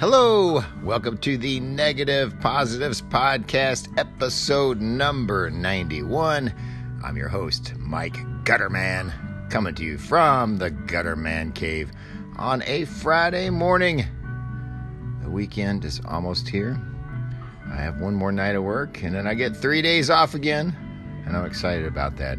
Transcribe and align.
Hello, 0.00 0.62
welcome 0.84 1.18
to 1.18 1.36
the 1.36 1.58
Negative 1.58 2.32
Positives 2.38 3.02
Podcast, 3.02 3.98
episode 3.98 4.80
number 4.80 5.50
91. 5.50 6.54
I'm 7.04 7.16
your 7.16 7.26
host, 7.26 7.74
Mike 7.78 8.16
Gutterman, 8.44 9.12
coming 9.50 9.74
to 9.74 9.82
you 9.82 9.98
from 9.98 10.58
the 10.58 10.70
Gutterman 10.70 11.52
Cave 11.52 11.90
on 12.36 12.62
a 12.62 12.84
Friday 12.84 13.50
morning. 13.50 14.04
The 15.20 15.30
weekend 15.30 15.84
is 15.84 16.00
almost 16.04 16.48
here. 16.48 16.80
I 17.68 17.78
have 17.78 18.00
one 18.00 18.14
more 18.14 18.30
night 18.30 18.54
of 18.54 18.62
work, 18.62 19.02
and 19.02 19.12
then 19.12 19.26
I 19.26 19.34
get 19.34 19.56
three 19.56 19.82
days 19.82 20.10
off 20.10 20.32
again, 20.32 20.76
and 21.26 21.36
I'm 21.36 21.44
excited 21.44 21.86
about 21.86 22.16
that. 22.18 22.38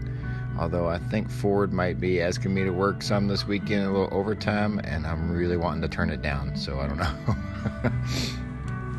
Although 0.58 0.88
I 0.88 0.98
think 0.98 1.30
Ford 1.30 1.72
might 1.72 2.00
be 2.00 2.22
asking 2.22 2.54
me 2.54 2.64
to 2.64 2.72
work 2.72 3.02
some 3.02 3.28
this 3.28 3.48
weekend, 3.48 3.86
a 3.86 3.92
little 3.92 4.10
overtime, 4.12 4.80
and 4.84 5.08
I'm 5.08 5.32
really 5.32 5.58
wanting 5.58 5.82
to 5.82 5.88
turn 5.88 6.10
it 6.10 6.22
down. 6.22 6.56
So 6.56 6.80
I 6.80 6.88
don't 6.88 6.98
know. 6.98 7.16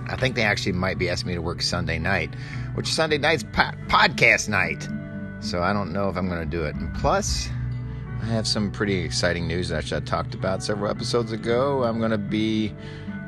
I 0.09 0.17
think 0.17 0.35
they 0.35 0.43
actually 0.43 0.73
might 0.73 0.99
be 0.99 1.09
asking 1.09 1.29
me 1.29 1.35
to 1.35 1.43
work 1.43 1.63
Sunday 1.63 1.99
night, 1.99 2.35
which 2.75 2.89
Sunday 2.89 3.19
night's 3.19 3.43
po- 3.45 3.73
podcast 3.87 4.49
night. 4.49 4.89
So 5.41 5.63
I 5.63 5.73
don't 5.73 5.93
know 5.93 6.09
if 6.09 6.17
I'm 6.17 6.29
going 6.29 6.41
to 6.41 6.57
do 6.57 6.65
it. 6.65 6.75
And 6.75 6.93
plus, 6.95 7.49
I 8.23 8.27
have 8.27 8.47
some 8.47 8.71
pretty 8.71 8.99
exciting 8.99 9.47
news 9.47 9.69
that 9.69 9.93
I 9.93 10.01
talked 10.01 10.35
about 10.35 10.63
several 10.63 10.91
episodes 10.91 11.33
ago. 11.33 11.85
I'm 11.85 11.99
going 11.99 12.11
to 12.11 12.19
be 12.19 12.75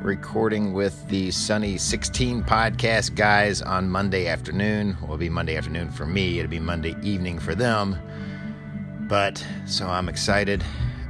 recording 0.03 0.73
with 0.73 1.07
the 1.07 1.31
Sunny 1.31 1.77
16 1.77 2.43
podcast 2.43 3.15
guys 3.15 3.61
on 3.61 3.89
Monday 3.89 4.27
afternoon. 4.27 4.97
Well, 4.99 5.05
it'll 5.05 5.17
be 5.17 5.29
Monday 5.29 5.55
afternoon 5.55 5.89
for 5.91 6.05
me, 6.05 6.39
it'll 6.39 6.49
be 6.49 6.59
Monday 6.59 6.95
evening 7.01 7.39
for 7.39 7.55
them. 7.55 7.97
But 9.13 9.45
so 9.67 9.85
I'm 9.85 10.09
excited 10.09 10.63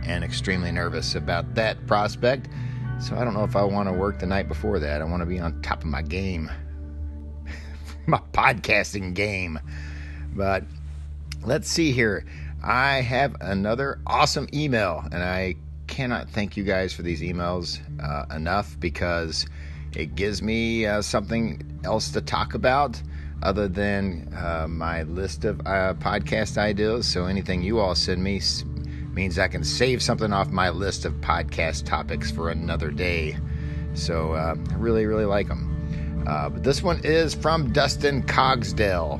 and 0.03 0.25
extremely 0.25 0.73
nervous 0.73 1.15
about 1.15 1.55
that 1.55 1.87
prospect. 1.87 2.49
So 2.99 3.15
I 3.15 3.23
don't 3.23 3.33
know 3.33 3.45
if 3.45 3.55
I 3.55 3.63
want 3.63 3.87
to 3.87 3.93
work 3.93 4.19
the 4.19 4.25
night 4.25 4.49
before 4.49 4.77
that. 4.79 5.01
I 5.01 5.05
want 5.05 5.21
to 5.21 5.25
be 5.25 5.39
on 5.39 5.61
top 5.61 5.79
of 5.79 5.85
my 5.85 6.01
game, 6.01 6.51
my 8.05 8.19
podcasting 8.33 9.13
game. 9.13 9.57
But 10.33 10.65
let's 11.45 11.69
see 11.69 11.93
here. 11.93 12.25
I 12.61 12.95
have 12.95 13.37
another 13.39 13.99
awesome 14.05 14.49
email, 14.53 15.05
and 15.13 15.23
I 15.23 15.55
cannot 15.87 16.29
thank 16.29 16.57
you 16.57 16.65
guys 16.65 16.91
for 16.91 17.03
these 17.03 17.21
emails 17.21 17.79
uh, 18.03 18.25
enough 18.35 18.77
because 18.81 19.45
it 19.95 20.15
gives 20.15 20.41
me 20.41 20.85
uh, 20.85 21.01
something 21.01 21.79
else 21.85 22.11
to 22.11 22.19
talk 22.19 22.53
about 22.53 23.01
other 23.43 23.67
than 23.67 24.33
uh, 24.35 24.65
my 24.67 25.03
list 25.03 25.45
of 25.45 25.59
uh, 25.61 25.93
podcast 25.99 26.57
ideas. 26.57 27.07
So 27.07 27.25
anything 27.25 27.61
you 27.61 27.79
all 27.79 27.93
send 27.95 28.23
me 28.23 28.41
means 29.13 29.37
I 29.37 29.47
can 29.47 29.63
save 29.63 30.01
something 30.01 30.33
off 30.33 30.49
my 30.49 30.69
list 30.69 31.05
of 31.05 31.13
podcast 31.21 31.85
topics 31.85 32.31
for 32.31 32.49
another 32.49 32.89
day. 32.89 33.37
So 33.93 34.33
uh, 34.33 34.55
I 34.71 34.73
really, 34.75 35.05
really 35.05 35.25
like 35.25 35.47
them. 35.47 36.23
Uh, 36.27 36.49
but 36.49 36.63
this 36.63 36.81
one 36.81 36.99
is 37.03 37.35
from 37.35 37.71
Dustin 37.71 38.23
Cogsdell. 38.23 39.19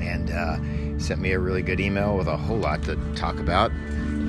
And 0.00 0.30
sent 1.00 1.20
me 1.20 1.32
a 1.32 1.38
really 1.38 1.62
good 1.62 1.80
email 1.80 2.16
with 2.16 2.26
a 2.26 2.36
whole 2.36 2.58
lot 2.58 2.82
to 2.84 2.96
talk 3.14 3.38
about. 3.38 3.70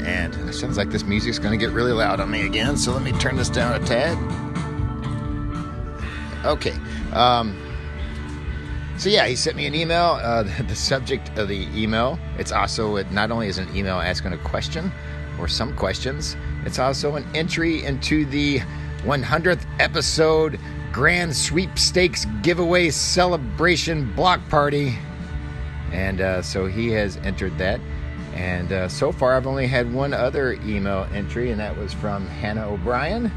And 0.03 0.33
it 0.49 0.53
sounds 0.53 0.77
like 0.77 0.89
this 0.89 1.03
music's 1.03 1.37
going 1.37 1.57
to 1.57 1.63
get 1.63 1.73
really 1.73 1.91
loud 1.91 2.19
on 2.19 2.31
me 2.31 2.45
again, 2.45 2.77
so 2.77 2.91
let 2.91 3.03
me 3.03 3.11
turn 3.13 3.35
this 3.35 3.49
down 3.49 3.79
a 3.79 3.85
tad. 3.85 4.17
Okay. 6.43 6.73
Um, 7.13 7.55
so 9.01 9.09
yeah, 9.09 9.25
he 9.25 9.35
sent 9.35 9.55
me 9.55 9.65
an 9.65 9.73
email. 9.73 10.19
Uh, 10.21 10.43
the 10.67 10.75
subject 10.75 11.35
of 11.35 11.47
the 11.47 11.67
email, 11.73 12.19
it's 12.37 12.51
also 12.51 12.97
it 12.97 13.11
not 13.11 13.31
only 13.31 13.47
is 13.47 13.57
an 13.57 13.75
email 13.75 13.95
asking 13.95 14.33
a 14.33 14.37
question 14.37 14.91
or 15.39 15.47
some 15.47 15.75
questions, 15.75 16.37
it's 16.65 16.77
also 16.77 17.15
an 17.15 17.25
entry 17.33 17.83
into 17.83 18.25
the 18.25 18.59
100th 18.99 19.65
episode 19.79 20.59
Grand 20.91 21.35
Sweepstakes 21.35 22.27
Giveaway 22.43 22.91
Celebration 22.91 24.13
Block 24.13 24.39
Party 24.49 24.95
and 25.91 26.21
uh, 26.21 26.43
so 26.43 26.67
he 26.67 26.89
has 26.91 27.17
entered 27.17 27.57
that. 27.57 27.79
And 28.35 28.71
uh, 28.71 28.87
so 28.87 29.11
far, 29.11 29.35
I've 29.35 29.47
only 29.47 29.65
had 29.65 29.91
one 29.91 30.13
other 30.13 30.53
email 30.53 31.07
entry, 31.11 31.51
and 31.51 31.59
that 31.59 31.75
was 31.75 31.91
from 31.91 32.27
Hannah 32.27 32.69
O'Brien. 32.69 33.31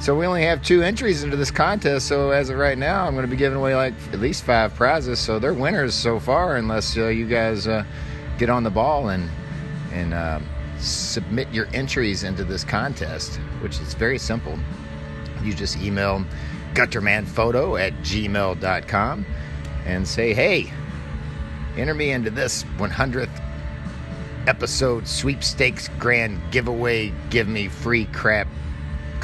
So 0.00 0.14
we 0.14 0.26
only 0.26 0.42
have 0.42 0.62
two 0.62 0.82
entries 0.82 1.22
into 1.22 1.36
this 1.36 1.50
contest. 1.50 2.08
So 2.08 2.30
as 2.30 2.50
of 2.50 2.58
right 2.58 2.76
now, 2.76 3.06
I'm 3.06 3.14
going 3.14 3.24
to 3.24 3.30
be 3.30 3.36
giving 3.36 3.58
away 3.58 3.74
like 3.74 3.94
at 4.12 4.20
least 4.20 4.44
five 4.44 4.74
prizes. 4.74 5.18
So 5.18 5.38
they're 5.38 5.54
winners 5.54 5.94
so 5.94 6.18
far, 6.20 6.56
unless 6.56 6.96
uh, 6.96 7.06
you 7.06 7.26
guys 7.26 7.66
uh, 7.66 7.84
get 8.38 8.50
on 8.50 8.64
the 8.64 8.70
ball 8.70 9.08
and 9.08 9.30
and 9.92 10.12
uh, 10.12 10.40
submit 10.78 11.48
your 11.52 11.68
entries 11.72 12.24
into 12.24 12.44
this 12.44 12.64
contest, 12.64 13.36
which 13.60 13.80
is 13.80 13.94
very 13.94 14.18
simple. 14.18 14.58
You 15.42 15.54
just 15.54 15.78
email 15.78 16.24
guttermanphoto 16.74 17.80
at 17.80 17.92
gmail.com 18.02 19.26
and 19.86 20.08
say, 20.08 20.34
hey, 20.34 20.72
Enter 21.76 21.94
me 21.94 22.12
into 22.12 22.30
this 22.30 22.62
100th 22.78 23.42
episode 24.46 25.08
sweepstakes 25.08 25.88
grand 25.98 26.40
giveaway 26.52 27.12
give 27.30 27.48
me 27.48 27.66
free 27.66 28.04
crap 28.06 28.46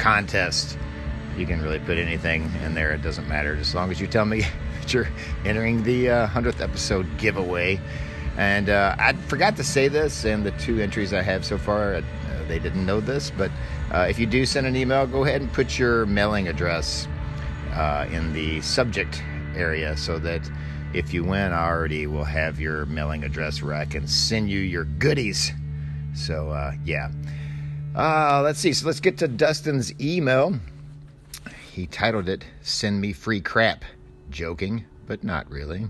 contest. 0.01 0.79
You 1.37 1.45
can 1.45 1.61
really 1.61 1.79
put 1.79 1.97
anything 1.99 2.51
in 2.65 2.73
there, 2.73 2.91
it 2.91 3.03
doesn't 3.03 3.27
matter. 3.27 3.55
As 3.55 3.75
long 3.75 3.91
as 3.91 4.01
you 4.01 4.07
tell 4.07 4.25
me 4.25 4.41
that 4.79 4.93
you're 4.93 5.07
entering 5.45 5.83
the 5.83 6.09
uh, 6.09 6.27
100th 6.27 6.59
episode 6.59 7.05
giveaway. 7.19 7.79
And 8.35 8.69
uh, 8.69 8.95
I 8.97 9.13
forgot 9.13 9.55
to 9.57 9.63
say 9.63 9.87
this, 9.87 10.25
and 10.25 10.43
the 10.43 10.51
two 10.51 10.79
entries 10.79 11.13
I 11.13 11.21
have 11.21 11.45
so 11.45 11.57
far, 11.57 11.95
uh, 11.95 12.01
they 12.47 12.57
didn't 12.57 12.85
know 12.85 12.99
this, 12.99 13.29
but 13.29 13.51
uh, 13.93 14.07
if 14.09 14.17
you 14.17 14.25
do 14.25 14.45
send 14.45 14.65
an 14.65 14.75
email, 14.75 15.05
go 15.05 15.23
ahead 15.23 15.41
and 15.41 15.53
put 15.53 15.77
your 15.77 16.05
mailing 16.07 16.47
address 16.47 17.07
uh, 17.73 18.07
in 18.11 18.33
the 18.33 18.59
subject 18.61 19.21
area 19.55 19.95
so 19.95 20.17
that 20.19 20.49
if 20.93 21.13
you 21.13 21.23
win, 21.23 21.53
I 21.53 21.67
already 21.67 22.07
will 22.07 22.23
have 22.23 22.59
your 22.59 22.85
mailing 22.87 23.23
address 23.23 23.61
where 23.61 23.75
I 23.75 23.85
can 23.85 24.07
send 24.07 24.49
you 24.49 24.59
your 24.59 24.85
goodies. 24.85 25.51
So, 26.15 26.49
uh, 26.49 26.73
yeah. 26.83 27.11
Uh, 27.95 28.41
let's 28.41 28.59
see. 28.59 28.71
So, 28.71 28.87
let's 28.87 29.01
get 29.01 29.17
to 29.17 29.27
Dustin's 29.27 29.99
email. 29.99 30.57
He 31.71 31.87
titled 31.87 32.29
it, 32.29 32.45
Send 32.61 33.01
Me 33.01 33.11
Free 33.11 33.41
Crap. 33.41 33.83
Joking, 34.29 34.85
but 35.07 35.25
not 35.25 35.49
really. 35.51 35.87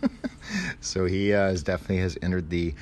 so, 0.80 1.06
he 1.06 1.32
uh, 1.32 1.54
definitely 1.54 1.98
has 1.98 2.18
entered 2.20 2.50
the, 2.50 2.74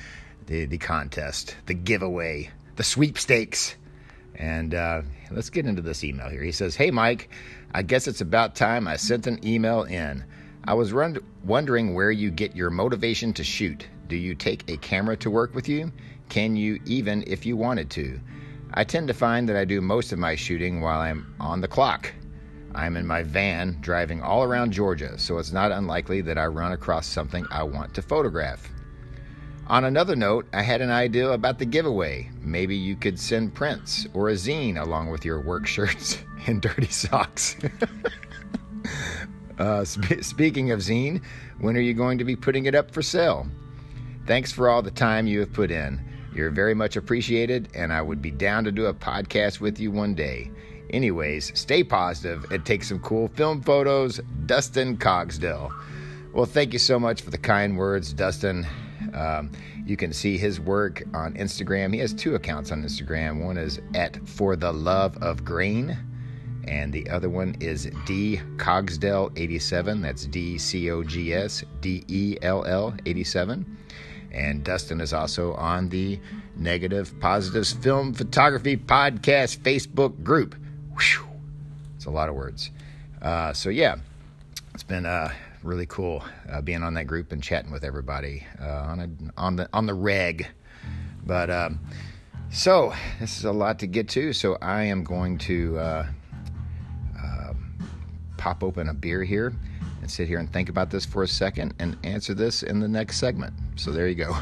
the, 0.47 0.65
the 0.65 0.77
contest, 0.77 1.55
the 1.65 1.73
giveaway, 1.73 2.49
the 2.75 2.83
sweepstakes. 2.83 3.75
And 4.35 4.75
uh, 4.75 5.03
let's 5.31 5.49
get 5.49 5.65
into 5.65 5.81
this 5.81 6.03
email 6.03 6.27
here. 6.27 6.43
He 6.43 6.51
says, 6.51 6.75
Hey, 6.75 6.91
Mike, 6.91 7.29
I 7.73 7.83
guess 7.83 8.05
it's 8.05 8.19
about 8.19 8.53
time 8.55 8.85
I 8.85 8.97
sent 8.97 9.27
an 9.27 9.45
email 9.47 9.83
in. 9.83 10.25
I 10.65 10.73
was 10.73 10.91
run- 10.91 11.19
wondering 11.45 11.93
where 11.93 12.11
you 12.11 12.31
get 12.31 12.53
your 12.53 12.69
motivation 12.69 13.31
to 13.33 13.45
shoot. 13.45 13.87
Do 14.09 14.17
you 14.17 14.35
take 14.35 14.69
a 14.69 14.75
camera 14.77 15.15
to 15.17 15.31
work 15.31 15.55
with 15.55 15.69
you? 15.69 15.91
Can 16.29 16.55
you 16.55 16.79
even 16.85 17.23
if 17.27 17.45
you 17.45 17.55
wanted 17.57 17.89
to? 17.91 18.19
I 18.73 18.83
tend 18.83 19.07
to 19.07 19.13
find 19.13 19.47
that 19.47 19.55
I 19.55 19.65
do 19.65 19.79
most 19.81 20.11
of 20.11 20.19
my 20.19 20.35
shooting 20.35 20.81
while 20.81 20.99
I'm 20.99 21.33
on 21.39 21.61
the 21.61 21.67
clock. 21.67 22.13
I'm 22.73 22.97
in 22.97 23.07
my 23.07 23.23
van 23.23 23.77
driving 23.79 24.21
all 24.21 24.43
around 24.43 24.73
Georgia, 24.73 25.17
so 25.17 25.37
it's 25.37 25.53
not 25.53 25.71
unlikely 25.71 26.21
that 26.21 26.37
I 26.37 26.45
run 26.47 26.73
across 26.73 27.07
something 27.07 27.45
I 27.49 27.63
want 27.63 27.93
to 27.93 28.01
photograph. 28.01 28.69
On 29.67 29.85
another 29.85 30.15
note, 30.15 30.45
I 30.53 30.61
had 30.61 30.81
an 30.81 30.91
idea 30.91 31.29
about 31.29 31.57
the 31.57 31.65
giveaway. 31.65 32.29
Maybe 32.41 32.75
you 32.75 32.95
could 32.95 33.19
send 33.19 33.55
prints 33.55 34.05
or 34.13 34.29
a 34.29 34.33
zine 34.33 34.79
along 34.79 35.09
with 35.09 35.25
your 35.25 35.41
work 35.41 35.65
shirts 35.75 36.19
and 36.47 36.61
dirty 36.61 36.87
socks. 36.87 37.55
Uh, 39.57 39.85
sp- 39.87 40.19
speaking 40.21 40.71
of 40.71 40.79
zine, 40.81 41.23
when 41.59 41.77
are 41.77 41.81
you 41.81 41.93
going 41.93 42.17
to 42.17 42.25
be 42.25 42.35
putting 42.35 42.65
it 42.65 42.75
up 42.75 42.91
for 42.91 43.01
sale? 43.01 43.47
Thanks 44.27 44.51
for 44.51 44.69
all 44.69 44.81
the 44.81 44.91
time 44.91 45.27
you 45.27 45.39
have 45.39 45.53
put 45.53 45.71
in. 45.71 46.01
You're 46.35 46.51
very 46.51 46.73
much 46.73 46.97
appreciated, 46.97 47.69
and 47.73 47.93
I 47.93 48.01
would 48.01 48.21
be 48.21 48.29
down 48.29 48.65
to 48.65 48.71
do 48.71 48.87
a 48.87 48.93
podcast 48.93 49.59
with 49.61 49.79
you 49.79 49.89
one 49.89 50.13
day. 50.13 50.51
Anyways, 50.89 51.57
stay 51.57 51.83
positive 51.83 52.51
and 52.51 52.65
take 52.65 52.83
some 52.83 52.99
cool 52.99 53.29
film 53.29 53.61
photos. 53.61 54.19
Dustin 54.45 54.97
Cogsdell. 54.97 55.73
Well, 56.33 56.45
thank 56.45 56.73
you 56.73 56.79
so 56.79 56.99
much 56.99 57.21
for 57.21 57.31
the 57.31 57.37
kind 57.37 57.77
words, 57.77 58.13
Dustin. 58.13 58.67
Um, 59.13 59.51
you 59.85 59.95
can 59.95 60.11
see 60.11 60.37
his 60.37 60.59
work 60.59 61.03
on 61.13 61.33
Instagram. 61.35 61.93
He 61.93 61.99
has 62.01 62.13
two 62.13 62.35
accounts 62.35 62.71
on 62.71 62.83
Instagram. 62.83 63.43
One 63.43 63.57
is 63.57 63.79
at 63.93 64.17
For 64.27 64.55
the 64.55 64.73
Love 64.73 65.17
of 65.23 65.45
Grain 65.45 65.97
and 66.67 66.91
the 66.91 67.09
other 67.09 67.29
one 67.29 67.55
is 67.59 67.89
D 68.05 68.41
Cogsdell 68.57 69.31
87. 69.37 70.01
That's 70.01 70.25
D 70.25 70.57
C 70.57 70.89
O 70.91 71.03
G 71.03 71.33
S 71.33 71.63
D 71.81 72.03
E 72.07 72.37
L 72.41 72.65
L 72.65 72.95
87. 73.05 73.77
And 74.31 74.63
Dustin 74.63 75.01
is 75.01 75.13
also 75.13 75.53
on 75.53 75.89
the 75.89 76.19
Negative 76.55 77.13
Positives 77.19 77.73
Film 77.73 78.13
Photography 78.13 78.77
Podcast 78.77 79.59
Facebook 79.59 80.23
group. 80.23 80.55
Whew. 80.97 81.27
It's 81.95 82.05
a 82.05 82.11
lot 82.11 82.29
of 82.29 82.35
words. 82.35 82.71
Uh, 83.21 83.53
so, 83.53 83.69
yeah, 83.69 83.95
it's 84.73 84.83
been 84.83 85.05
uh, 85.05 85.31
really 85.63 85.85
cool 85.85 86.23
uh, 86.49 86.61
being 86.61 86.83
on 86.83 86.93
that 86.95 87.07
group 87.07 87.31
and 87.31 87.41
chatting 87.41 87.71
with 87.71 87.83
everybody 87.83 88.45
uh, 88.61 88.65
on, 88.65 88.99
a, 88.99 89.09
on, 89.41 89.55
the, 89.55 89.69
on 89.73 89.85
the 89.85 89.93
reg. 89.93 90.47
But 91.25 91.49
um, 91.49 91.79
so, 92.51 92.93
this 93.19 93.37
is 93.37 93.45
a 93.45 93.51
lot 93.51 93.79
to 93.79 93.87
get 93.87 94.09
to. 94.09 94.33
So, 94.33 94.57
I 94.61 94.83
am 94.83 95.03
going 95.03 95.37
to 95.39 95.77
uh, 95.79 96.07
pop 98.45 98.63
open 98.63 98.89
a 98.89 98.93
beer 98.93 99.23
here 99.23 99.53
and 100.05 100.11
sit 100.11 100.27
here 100.27 100.37
and 100.37 100.53
think 100.53 100.69
about 100.69 100.91
this 100.91 101.03
for 101.03 101.23
a 101.23 101.27
second 101.27 101.73
and 101.79 101.97
answer 102.03 102.35
this 102.35 102.61
in 102.61 102.79
the 102.79 102.87
next 102.87 103.17
segment. 103.17 103.55
So 103.75 103.89
there 103.89 104.07
you 104.07 104.13
go. 104.13 104.37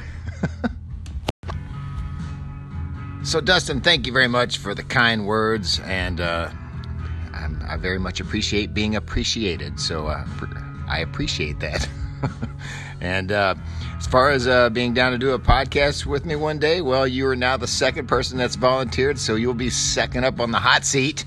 so, 3.24 3.40
Dustin, 3.40 3.80
thank 3.80 4.06
you 4.06 4.12
very 4.12 4.28
much 4.28 4.58
for 4.58 4.76
the 4.76 4.84
kind 4.84 5.26
words, 5.26 5.80
and 5.86 6.20
uh, 6.20 6.50
I 7.66 7.78
very 7.78 7.98
much 7.98 8.20
appreciate 8.20 8.74
being 8.74 8.98
appreciated. 8.98 9.80
So, 9.80 10.08
uh, 10.08 10.26
I 10.90 11.00
appreciate 11.00 11.62
that. 11.62 11.88
and 13.00 13.32
uh, 13.32 13.56
as 13.98 14.06
far 14.06 14.32
as 14.32 14.50
uh, 14.50 14.70
being 14.70 14.94
down 14.94 15.14
to 15.14 15.18
do 15.18 15.32
a 15.32 15.40
podcast 15.40 16.06
with 16.06 16.26
me 16.26 16.36
one 16.36 16.60
day, 16.60 16.82
well, 16.82 17.08
you 17.08 17.26
are 17.28 17.38
now 17.38 17.56
the 17.56 17.68
second 17.68 18.08
person 18.08 18.38
that's 18.38 18.58
volunteered, 18.58 19.18
so 19.18 19.36
you'll 19.36 19.54
be 19.54 19.70
second 19.70 20.26
up 20.26 20.42
on 20.42 20.52
the 20.52 20.60
hot 20.60 20.84
seat 20.84 21.24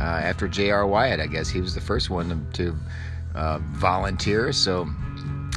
uh, 0.00 0.02
after 0.02 0.48
J.R. 0.48 0.84
Wyatt. 0.84 1.20
I 1.20 1.28
guess 1.28 1.48
he 1.48 1.60
was 1.60 1.76
the 1.76 1.80
first 1.80 2.10
one 2.10 2.48
to, 2.52 2.64
to 2.64 2.76
uh, 3.36 3.58
volunteer. 3.72 4.52
So 4.52 4.88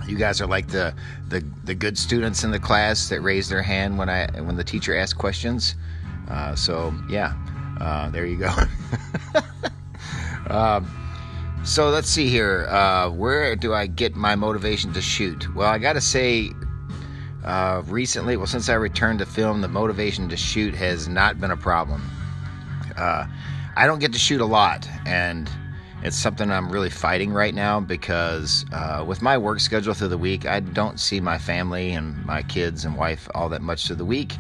you 0.08 0.18
guys 0.18 0.42
are 0.42 0.48
like 0.48 0.68
the, 0.68 0.94
the 1.30 1.44
the 1.64 1.74
good 1.74 1.98
students 1.98 2.44
in 2.44 2.52
the 2.52 2.60
class 2.60 3.10
that 3.10 3.22
raise 3.22 3.50
their 3.50 3.62
hand 3.62 3.98
when 3.98 4.10
I 4.10 4.28
when 4.42 4.56
the 4.56 4.64
teacher 4.64 4.96
asks 4.96 5.14
questions. 5.14 5.76
Uh, 6.30 6.56
so 6.56 6.94
yeah, 7.10 7.34
uh, 7.80 8.10
there 8.10 8.26
you 8.26 8.38
go. 8.38 8.52
Um, 10.50 10.90
so 11.64 11.90
let's 11.90 12.10
see 12.10 12.28
here. 12.28 12.66
Uh, 12.70 13.12
where 13.12 13.56
do 13.56 13.72
I 13.72 13.86
get 13.86 14.16
my 14.16 14.36
motivation 14.36 14.94
to 14.94 15.02
shoot? 15.02 15.54
Well, 15.54 15.68
I 15.68 15.78
got 15.78 15.94
to 15.94 16.02
say, 16.02 16.50
uh, 17.46 17.84
recently, 17.86 18.36
well, 18.36 18.48
since 18.48 18.68
I 18.68 18.74
returned 18.74 19.20
to 19.20 19.28
film, 19.28 19.62
the 19.62 19.68
motivation 19.68 20.28
to 20.30 20.36
shoot 20.36 20.74
has 20.74 21.08
not 21.08 21.40
been 21.40 21.52
a 21.52 21.58
problem. 21.58 22.02
I 22.98 23.86
don't 23.86 24.00
get 24.00 24.12
to 24.12 24.20
shoot 24.20 24.42
a 24.42 24.46
lot, 24.46 24.90
and 25.06 25.50
it's 26.04 26.18
something 26.18 26.50
I'm 26.50 26.72
really 26.72 26.90
fighting 26.90 27.31
right 27.31 27.54
now 27.54 27.80
because 27.80 28.66
uh, 28.72 29.04
with 29.06 29.22
my 29.22 29.38
work 29.38 29.60
schedule 29.60 29.94
through 29.94 30.07
the 30.10 30.18
week, 30.18 30.46
I 30.46 30.60
don't 30.60 31.00
see 31.00 31.19
my 31.19 31.38
family 31.38 31.92
and 31.92 32.25
my 32.25 32.42
kids 32.44 32.86
and 32.86 32.96
wife 32.96 33.28
all 33.36 33.50
that 33.50 33.62
much 33.62 33.88
through 33.88 33.98
the 33.98 34.06
week. 34.06 34.36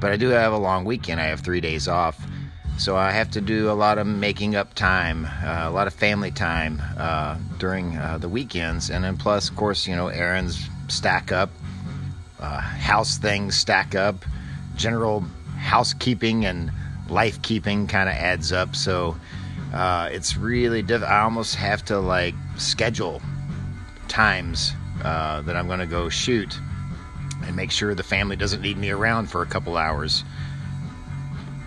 But 0.00 0.12
I 0.12 0.16
do 0.16 0.28
have 0.28 0.52
a 0.52 0.58
long 0.58 0.84
weekend. 0.84 1.20
I 1.20 1.26
have 1.26 1.40
three 1.40 1.60
days 1.60 1.86
off. 1.86 2.20
So 2.78 2.96
I 2.96 3.10
have 3.10 3.30
to 3.32 3.42
do 3.42 3.70
a 3.70 3.72
lot 3.74 3.98
of 3.98 4.06
making 4.06 4.56
up 4.56 4.72
time, 4.72 5.26
uh, 5.26 5.66
a 5.66 5.70
lot 5.70 5.86
of 5.86 5.92
family 5.92 6.30
time 6.30 6.80
uh, 6.96 7.36
during 7.58 7.98
uh, 7.98 8.16
the 8.16 8.28
weekends, 8.28 8.88
and 8.88 9.04
then 9.04 9.18
plus, 9.18 9.50
of 9.50 9.56
course, 9.56 9.86
you 9.86 9.94
know, 9.94 10.08
errands 10.08 10.66
stack 10.88 11.30
up, 11.30 11.50
uh, 12.40 12.58
house 12.58 13.18
things 13.18 13.54
stack 13.54 13.94
up, 13.94 14.24
general 14.76 15.22
housekeeping 15.58 16.46
and 16.46 16.72
life 17.10 17.42
keeping 17.42 17.86
kind 17.86 18.08
of 18.08 18.14
adds 18.14 18.50
up. 18.50 18.74
So 18.74 19.14
uh, 19.72 20.08
it's 20.12 20.36
really 20.36 20.82
diff- 20.82 21.02
I 21.02 21.20
almost 21.20 21.54
have 21.56 21.84
to 21.86 21.98
like 21.98 22.34
schedule 22.56 23.22
times 24.08 24.72
uh, 25.04 25.42
that 25.42 25.56
I'm 25.56 25.66
going 25.66 25.80
to 25.80 25.86
go 25.86 26.08
shoot 26.08 26.58
and 27.44 27.56
make 27.56 27.70
sure 27.70 27.94
the 27.94 28.02
family 28.02 28.36
doesn't 28.36 28.60
need 28.60 28.76
me 28.76 28.90
around 28.90 29.30
for 29.30 29.42
a 29.42 29.46
couple 29.46 29.76
hours 29.76 30.24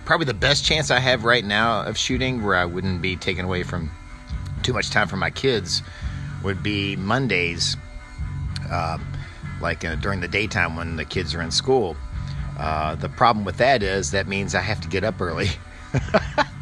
probably 0.06 0.26
the 0.26 0.34
best 0.34 0.66
chance 0.66 0.92
I 0.92 1.00
have 1.00 1.24
right 1.24 1.44
now 1.44 1.84
of 1.84 1.98
shooting 1.98 2.44
where 2.44 2.56
I 2.56 2.66
wouldn't 2.66 3.02
be 3.02 3.16
taken 3.16 3.46
away 3.46 3.64
from 3.64 3.90
too 4.62 4.74
much 4.74 4.90
time 4.90 5.08
from 5.08 5.20
my 5.20 5.30
kids 5.30 5.82
would 6.44 6.62
be 6.62 6.96
Mondays, 6.96 7.78
uh, 8.70 8.98
like 9.62 9.86
uh, 9.86 9.96
during 9.96 10.20
the 10.20 10.28
daytime 10.28 10.76
when 10.76 10.98
the 10.98 11.06
kids 11.06 11.34
are 11.34 11.42
in 11.42 11.52
school. 11.52 11.96
Uh, 12.58 12.96
the 12.96 13.10
problem 13.10 13.46
with 13.46 13.58
that 13.58 13.82
is 13.82 14.12
that 14.12 14.28
means 14.28 14.56
I 14.56 14.62
have 14.62 14.82
to 14.82 14.88
get 14.88 15.04
up 15.04 15.22
early, 15.22 15.48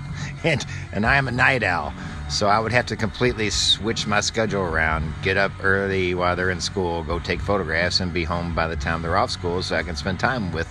and 0.44 0.66
and 0.94 1.06
I 1.06 1.18
am 1.18 1.28
a 1.28 1.32
night 1.32 1.64
owl, 1.64 1.94
so 2.30 2.48
I 2.48 2.60
would 2.60 2.72
have 2.72 2.86
to 2.88 2.96
completely 2.96 3.50
switch 3.50 4.08
my 4.08 4.22
schedule 4.22 4.62
around. 4.62 5.14
Get 5.22 5.38
up 5.38 5.52
early 5.62 6.14
while 6.14 6.36
they're 6.36 6.50
in 6.50 6.62
school, 6.62 7.04
go 7.04 7.20
take 7.20 7.42
photographs, 7.42 8.00
and 8.00 8.14
be 8.14 8.24
home 8.24 8.56
by 8.56 8.68
the 8.68 8.76
time 8.76 9.02
they're 9.02 9.18
off 9.18 9.32
school, 9.32 9.62
so 9.62 9.76
I 9.76 9.84
can 9.84 9.96
spend 9.96 10.20
time 10.20 10.52
with 10.52 10.70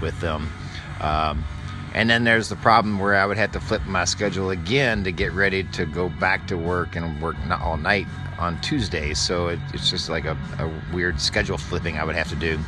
with 0.00 0.20
them. 0.20 0.52
Um, 1.00 1.44
and 1.94 2.10
then 2.10 2.24
there's 2.24 2.48
the 2.48 2.56
problem 2.56 2.98
where 2.98 3.14
I 3.14 3.24
would 3.24 3.36
have 3.36 3.52
to 3.52 3.60
flip 3.60 3.86
my 3.86 4.04
schedule 4.04 4.50
again 4.50 5.04
to 5.04 5.12
get 5.12 5.32
ready 5.32 5.62
to 5.62 5.86
go 5.86 6.08
back 6.08 6.48
to 6.48 6.56
work 6.56 6.96
and 6.96 7.22
work 7.22 7.36
all 7.62 7.76
night 7.76 8.06
on 8.38 8.60
Tuesdays. 8.60 9.20
So 9.20 9.48
it, 9.48 9.60
it's 9.72 9.90
just 9.90 10.08
like 10.08 10.24
a, 10.24 10.36
a, 10.58 10.68
weird 10.92 11.20
schedule 11.20 11.56
flipping 11.56 11.98
I 11.98 12.04
would 12.04 12.16
have 12.16 12.28
to 12.30 12.36
do. 12.36 12.58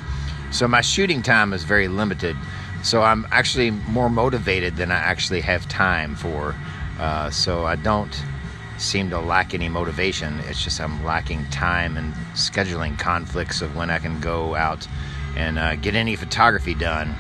So 0.53 0.69
my 0.69 0.81
shooting 0.81 1.23
time 1.23 1.53
is 1.53 1.65
very 1.65 1.89
limited. 1.89 2.37
So 2.83 3.03
I'm 3.03 3.27
actually 3.31 3.71
more 3.71 4.09
motivated 4.09 4.77
than 4.77 4.91
I 4.91 4.97
actually 4.97 5.41
have 5.41 5.69
time 5.69 6.15
for. 6.15 6.55
Uh, 6.99 7.31
so 7.31 7.65
I 7.65 7.77
don't 7.77 8.15
seem 8.79 9.11
to 9.11 9.19
lack 9.19 9.55
any 9.55 9.69
motivation. 9.69 10.39
It's 10.41 10.63
just 10.63 10.81
I'm 10.81 11.05
lacking 11.05 11.45
time 11.47 11.97
and 11.97 12.15
scheduling 12.35 12.99
conflicts 12.99 13.63
of 13.63 13.75
when 13.77 13.91
I 13.91 13.99
can 13.99 14.21
go 14.21 14.55
out 14.55 14.87
and 15.37 15.59
uh, 15.59 15.77
get 15.77 15.95
any 15.95 16.17
photography 16.17 16.75
done. 16.75 17.15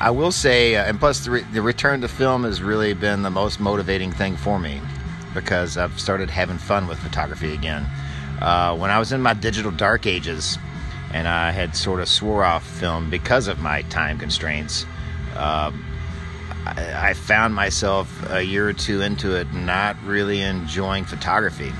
I 0.00 0.10
will 0.10 0.30
say, 0.30 0.76
uh, 0.76 0.84
and 0.84 0.98
plus 0.98 1.24
the, 1.24 1.30
re- 1.32 1.46
the 1.52 1.62
return 1.62 2.00
to 2.02 2.08
film 2.08 2.44
has 2.44 2.62
really 2.62 2.94
been 2.94 3.22
the 3.22 3.30
most 3.30 3.58
motivating 3.58 4.12
thing 4.12 4.36
for 4.36 4.58
me 4.58 4.80
because 5.34 5.76
I've 5.76 5.98
started 5.98 6.30
having 6.30 6.58
fun 6.58 6.86
with 6.86 6.98
photography 6.98 7.52
again. 7.52 7.86
Uh, 8.40 8.76
when 8.76 8.90
I 8.90 8.98
was 8.98 9.12
in 9.12 9.20
my 9.20 9.34
digital 9.34 9.72
dark 9.72 10.06
ages 10.06 10.56
and 11.12 11.26
I 11.26 11.50
had 11.50 11.74
sort 11.74 12.00
of 12.00 12.08
swore 12.08 12.44
off 12.44 12.64
film 12.64 13.10
because 13.10 13.48
of 13.48 13.58
my 13.58 13.82
time 13.82 14.18
constraints, 14.18 14.84
uh, 15.34 15.72
I, 16.66 17.10
I 17.10 17.14
found 17.14 17.54
myself 17.54 18.12
a 18.30 18.42
year 18.42 18.68
or 18.68 18.72
two 18.72 19.00
into 19.00 19.36
it 19.36 19.52
not 19.52 19.96
really 20.04 20.40
enjoying 20.40 21.04
photography. 21.04 21.72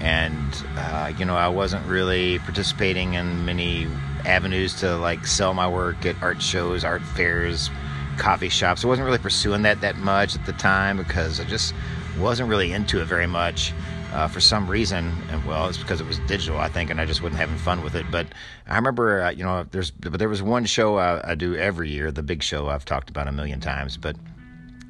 And, 0.00 0.64
uh, 0.76 1.12
you 1.16 1.24
know, 1.24 1.36
I 1.36 1.48
wasn't 1.48 1.86
really 1.86 2.38
participating 2.40 3.14
in 3.14 3.44
many 3.44 3.86
avenues 4.24 4.74
to 4.80 4.96
like 4.96 5.26
sell 5.26 5.54
my 5.54 5.68
work 5.68 6.04
at 6.06 6.20
art 6.22 6.42
shows, 6.42 6.84
art 6.84 7.02
fairs, 7.02 7.70
coffee 8.18 8.48
shops. 8.48 8.84
I 8.84 8.88
wasn't 8.88 9.06
really 9.06 9.18
pursuing 9.18 9.62
that 9.62 9.80
that 9.82 9.96
much 9.96 10.34
at 10.34 10.46
the 10.46 10.52
time 10.52 10.96
because 10.96 11.40
I 11.40 11.44
just 11.44 11.74
wasn't 12.18 12.48
really 12.48 12.72
into 12.72 13.00
it 13.00 13.06
very 13.06 13.26
much. 13.26 13.72
Uh, 14.14 14.28
for 14.28 14.40
some 14.40 14.70
reason, 14.70 15.12
and 15.30 15.44
well, 15.44 15.68
it's 15.68 15.76
because 15.76 16.00
it 16.00 16.06
was 16.06 16.20
digital, 16.20 16.60
I 16.60 16.68
think, 16.68 16.88
and 16.88 17.00
I 17.00 17.04
just 17.04 17.20
wasn't 17.20 17.40
having 17.40 17.56
fun 17.56 17.82
with 17.82 17.96
it. 17.96 18.06
But 18.12 18.28
I 18.68 18.76
remember, 18.76 19.22
uh, 19.22 19.30
you 19.30 19.42
know, 19.42 19.66
there's, 19.72 19.90
but 19.90 20.20
there 20.20 20.28
was 20.28 20.40
one 20.40 20.66
show 20.66 20.98
I, 20.98 21.32
I, 21.32 21.34
do 21.34 21.56
every 21.56 21.90
year, 21.90 22.12
the 22.12 22.22
big 22.22 22.40
show 22.40 22.68
I've 22.68 22.84
talked 22.84 23.10
about 23.10 23.26
a 23.26 23.32
million 23.32 23.58
times, 23.58 23.96
but, 23.96 24.14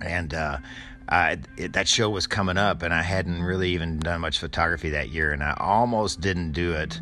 and 0.03 0.35
uh, 0.35 0.59
I, 1.09 1.39
it, 1.57 1.73
that 1.73 1.89
show 1.89 2.11
was 2.11 2.27
coming 2.27 2.59
up, 2.59 2.83
and 2.83 2.93
I 2.93 3.01
hadn't 3.01 3.43
really 3.43 3.71
even 3.71 3.99
done 3.99 4.21
much 4.21 4.39
photography 4.39 4.91
that 4.91 5.09
year, 5.09 5.33
and 5.33 5.43
I 5.43 5.57
almost 5.59 6.21
didn't 6.21 6.53
do 6.53 6.75
it 6.75 7.01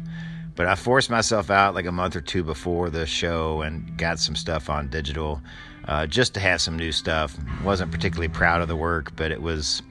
but 0.54 0.66
I 0.66 0.74
forced 0.74 1.10
myself 1.10 1.50
out 1.50 1.74
like 1.74 1.86
a 1.86 1.92
month 1.92 2.14
or 2.14 2.20
two 2.20 2.44
before 2.44 2.90
the 2.90 3.06
show 3.06 3.62
and 3.62 3.96
got 3.96 4.18
some 4.18 4.36
stuff 4.36 4.68
on 4.68 4.88
digital 4.88 5.40
uh, 5.86 6.06
just 6.06 6.34
to 6.34 6.40
have 6.40 6.60
some 6.60 6.76
new 6.76 6.92
stuff. 6.92 7.36
Wasn't 7.64 7.90
particularly 7.90 8.28
proud 8.28 8.60
of 8.60 8.68
the 8.68 8.76
work, 8.76 9.16
but 9.16 9.32
it 9.32 9.40
was, 9.40 9.82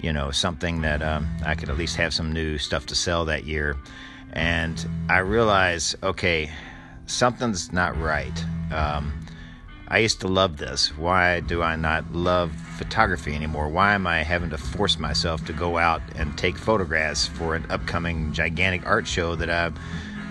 you 0.00 0.12
know, 0.12 0.30
something 0.30 0.82
that 0.82 1.02
um, 1.02 1.28
I 1.44 1.54
could 1.54 1.68
at 1.68 1.76
least 1.76 1.96
have 1.96 2.14
some 2.14 2.32
new 2.32 2.58
stuff 2.58 2.86
to 2.86 2.94
sell 2.94 3.24
that 3.26 3.44
year. 3.44 3.76
And 4.32 4.88
I 5.08 5.18
realized, 5.18 5.96
okay, 6.02 6.50
something's 7.06 7.72
not 7.72 7.98
right. 8.00 8.44
Um, 8.72 9.12
I 9.88 9.98
used 9.98 10.20
to 10.20 10.28
love 10.28 10.58
this. 10.58 10.96
Why 10.96 11.40
do 11.40 11.62
I 11.62 11.76
not 11.76 12.12
love 12.12 12.52
photography 12.76 13.34
anymore? 13.34 13.68
Why 13.68 13.94
am 13.94 14.06
I 14.06 14.22
having 14.22 14.50
to 14.50 14.58
force 14.58 14.98
myself 14.98 15.44
to 15.46 15.52
go 15.52 15.78
out 15.78 16.02
and 16.14 16.36
take 16.36 16.58
photographs 16.58 17.26
for 17.26 17.54
an 17.54 17.64
upcoming 17.70 18.32
gigantic 18.34 18.86
art 18.86 19.06
show 19.06 19.34
that 19.36 19.48
I 19.48 19.72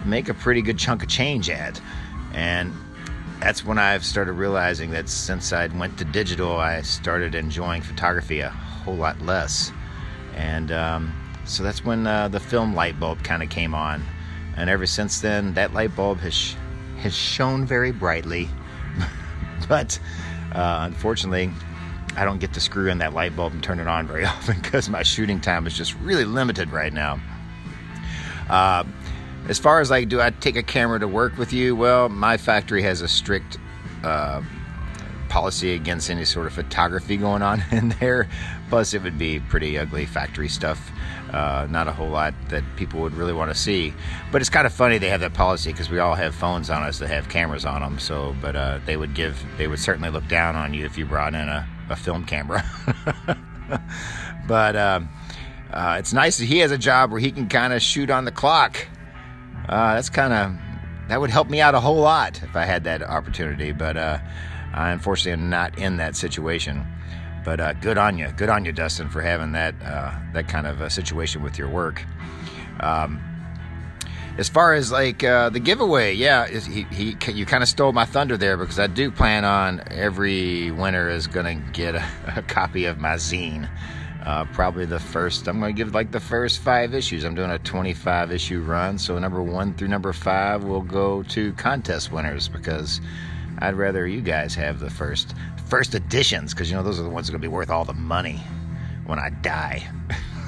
make 0.08 0.30
a 0.30 0.34
pretty 0.34 0.62
good 0.62 0.78
chunk 0.78 1.04
of 1.04 1.10
change 1.10 1.50
at. 1.50 1.80
And 2.34 2.74
that's 3.40 3.64
when 3.64 3.78
I've 3.78 4.06
started 4.06 4.34
realizing 4.34 4.92
that 4.92 5.10
since 5.10 5.54
I 5.54 5.68
went 5.68 5.98
to 6.00 6.06
digital, 6.06 6.58
I 6.58 6.82
started 6.82 7.36
enjoying 7.36 7.82
photography 7.82 8.40
a 8.40 8.50
whole 8.88 8.96
lot 8.96 9.22
less. 9.22 9.74
And 10.34 10.72
um, 10.72 11.13
so 11.44 11.62
that's 11.62 11.84
when 11.84 12.08
uh, 12.08 12.29
the 12.29 12.39
film 12.39 12.74
light 12.74 12.98
bulb 13.00 13.22
kind 13.22 13.44
of 13.44 13.50
came 13.50 13.75
on. 13.75 14.01
And 14.56 14.70
ever 14.70 14.86
since 14.86 15.20
then, 15.20 15.53
that 15.56 15.74
light 15.74 15.94
bulb 15.94 16.20
has, 16.20 16.34
sh- 16.34 16.56
has 17.00 17.13
shone 17.13 17.65
very 17.65 17.91
brightly. 17.91 18.48
but 19.67 20.00
uh, 20.56 20.88
unfortunately, 20.88 21.51
I 22.15 22.24
don't 22.24 22.39
get 22.39 22.53
to 22.53 22.62
screw 22.62 22.89
in 22.89 22.98
that 23.00 23.13
light 23.13 23.36
bulb 23.36 23.51
and 23.51 23.62
turn 23.62 23.79
it 23.79 23.88
on 23.89 24.08
very 24.08 24.24
often 24.36 24.62
because 24.62 24.88
my 24.88 25.03
shooting 25.03 25.41
time 25.41 25.67
is 25.67 25.74
just 25.74 25.94
really 25.96 26.25
limited 26.25 26.72
right 26.72 26.94
now. 26.94 27.20
Uh, 28.50 28.86
as 29.50 29.60
far 29.60 29.82
as 29.82 29.89
like, 29.89 30.08
do 30.08 30.22
I 30.22 30.29
take 30.29 30.56
a 30.56 30.63
camera 30.63 30.98
to 31.00 31.10
work 31.10 31.38
with 31.38 31.51
you? 31.51 31.75
Well, 31.75 32.08
my 32.08 32.38
factory 32.38 32.82
has 32.84 33.01
a 33.01 33.08
strict 33.10 33.58
uh, 34.06 34.41
policy 35.38 35.74
against 35.74 36.10
any 36.10 36.25
sort 36.25 36.48
of 36.48 36.53
photography 36.53 37.15
going 37.15 37.44
on 37.44 37.63
in 37.72 37.89
there. 38.00 38.27
Plus, 38.70 38.96
it 38.96 39.03
would 39.03 39.20
be 39.20 39.39
pretty 39.39 39.77
ugly 39.77 40.08
factory 40.08 40.50
stuff. 40.50 40.91
Uh, 41.32 41.67
not 41.70 41.88
a 41.88 41.91
whole 41.91 42.10
lot 42.10 42.34
that 42.50 42.63
people 42.75 43.01
would 43.01 43.13
really 43.13 43.34
want 43.34 43.51
to 43.51 43.56
see. 43.56 43.94
But 44.32 44.41
it's 44.41 44.50
kind 44.50 44.65
of 44.65 44.74
funny 44.74 44.98
they 44.98 45.10
have 45.10 45.20
that 45.20 45.36
policy 45.36 45.72
because 45.72 45.91
we 45.91 46.00
all 46.00 46.15
have 46.15 46.34
phones 46.34 46.72
on 46.72 46.82
us 46.82 46.98
that 46.98 47.10
have 47.10 47.29
cameras 47.29 47.65
on 47.65 47.82
them. 47.82 48.00
So, 48.00 48.36
but 48.41 48.56
uh, 48.56 48.79
they 48.88 48.98
would 48.98 49.13
give, 49.13 49.46
they 49.60 49.67
would 49.67 49.77
certainly 49.77 50.10
look 50.10 50.27
down 50.27 50.56
on 50.56 50.74
you 50.74 50.86
if 50.86 50.98
you 50.98 51.06
brought 51.06 51.36
in 51.36 51.48
a, 51.48 51.67
a 51.89 51.96
film 51.96 52.25
camera. 52.25 52.63
but. 54.48 54.75
Um, 54.75 55.10
uh, 55.70 55.98
it's 56.00 56.13
nice 56.13 56.38
that 56.38 56.46
he 56.46 56.60
has 56.60 56.72
a 56.72 56.77
job 56.77 57.12
where 57.12 57.20
he 57.20 57.29
can 57.29 57.50
kind 57.50 57.74
of 57.74 57.82
shoot 57.82 58.10
on 58.10 58.24
the 58.24 58.32
clock. 58.32 58.88
Uh, 59.67 59.96
that's 59.96 60.10
kind 60.10 60.32
of 60.32 60.56
that 61.10 61.20
would 61.20 61.29
help 61.29 61.50
me 61.50 61.60
out 61.60 61.75
a 61.75 61.79
whole 61.82 61.98
lot 61.98 62.41
if 62.41 62.56
I 62.56 62.63
had 62.63 62.86
that 62.86 63.01
opportunity. 63.01 63.74
But 63.74 63.98
uh, 63.98 64.20
I 64.78 64.92
unfortunately 64.92 65.32
am 65.44 65.50
not 65.50 65.78
in 65.80 65.98
that 65.98 66.16
situation. 66.16 66.86
But 67.44 67.60
uh, 67.60 67.74
good 67.74 67.98
on 67.98 68.18
you, 68.18 68.28
good 68.36 68.50
on 68.50 68.66
you, 68.66 68.72
Dustin, 68.72 69.10
for 69.10 69.22
having 69.22 69.54
that 69.54 69.74
uh, 69.82 70.14
that 70.34 70.48
kind 70.48 70.68
of 70.68 70.82
a 70.82 70.90
situation 70.90 71.42
with 71.42 71.58
your 71.58 71.70
work. 71.70 72.04
Um, 72.82 73.22
as 74.38 74.50
far 74.50 74.74
as 74.74 74.92
like 74.92 75.24
uh, 75.24 75.50
the 75.50 75.60
giveaway, 75.60 76.14
yeah, 76.14 76.48
he, 76.48 76.84
he 76.92 77.18
you 77.32 77.46
kind 77.46 77.64
of 77.64 77.70
stole 77.70 77.92
my 77.92 78.06
thunder 78.06 78.38
there 78.38 78.56
because 78.58 78.78
I 78.78 78.88
do 78.88 79.10
plan 79.10 79.46
on 79.46 79.82
every 79.90 80.72
winner 80.72 81.10
is 81.10 81.26
gonna 81.26 81.56
get 81.56 81.96
a, 81.96 82.06
a 82.36 82.42
copy 82.44 82.86
of 82.86 83.00
my 83.00 83.16
zine. 83.16 83.70
Uh, 84.24 84.44
probably 84.46 84.86
the 84.86 85.00
first. 85.00 85.48
I'm 85.48 85.62
to 85.62 85.72
give 85.72 85.94
like 85.96 86.12
the 86.12 86.20
first 86.20 86.60
five 86.60 86.94
issues. 86.94 87.24
I'm 87.24 87.34
doing 87.34 87.50
a 87.50 87.60
25 87.60 88.32
issue 88.32 88.60
run, 88.60 88.98
so 88.98 89.18
number 89.18 89.42
one 89.42 89.74
through 89.74 89.88
number 89.88 90.12
five 90.12 90.66
will 90.66 90.82
go 90.82 91.24
to 91.24 91.54
contest 91.54 92.12
winners 92.12 92.50
because 92.50 93.00
I'd 93.60 93.76
rather 93.76 94.08
you 94.08 94.22
guys 94.22 94.56
have 94.56 94.80
the 94.80 94.90
first 94.90 95.34
first 95.68 95.96
editions 95.96 96.54
because 96.54 96.70
you 96.70 96.78
know 96.78 96.84
those 96.84 97.00
are 97.00 97.04
the 97.04 97.10
ones 97.10 97.28
that 97.28 97.34
are 97.34 97.38
to 97.38 97.42
be 97.42 97.48
worth 97.48 97.70
all 97.70 97.86
the 97.86 97.94
money 97.94 98.42
when 99.06 99.20
I 99.20 99.30
die. 99.30 99.88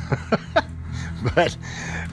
but 1.35 1.57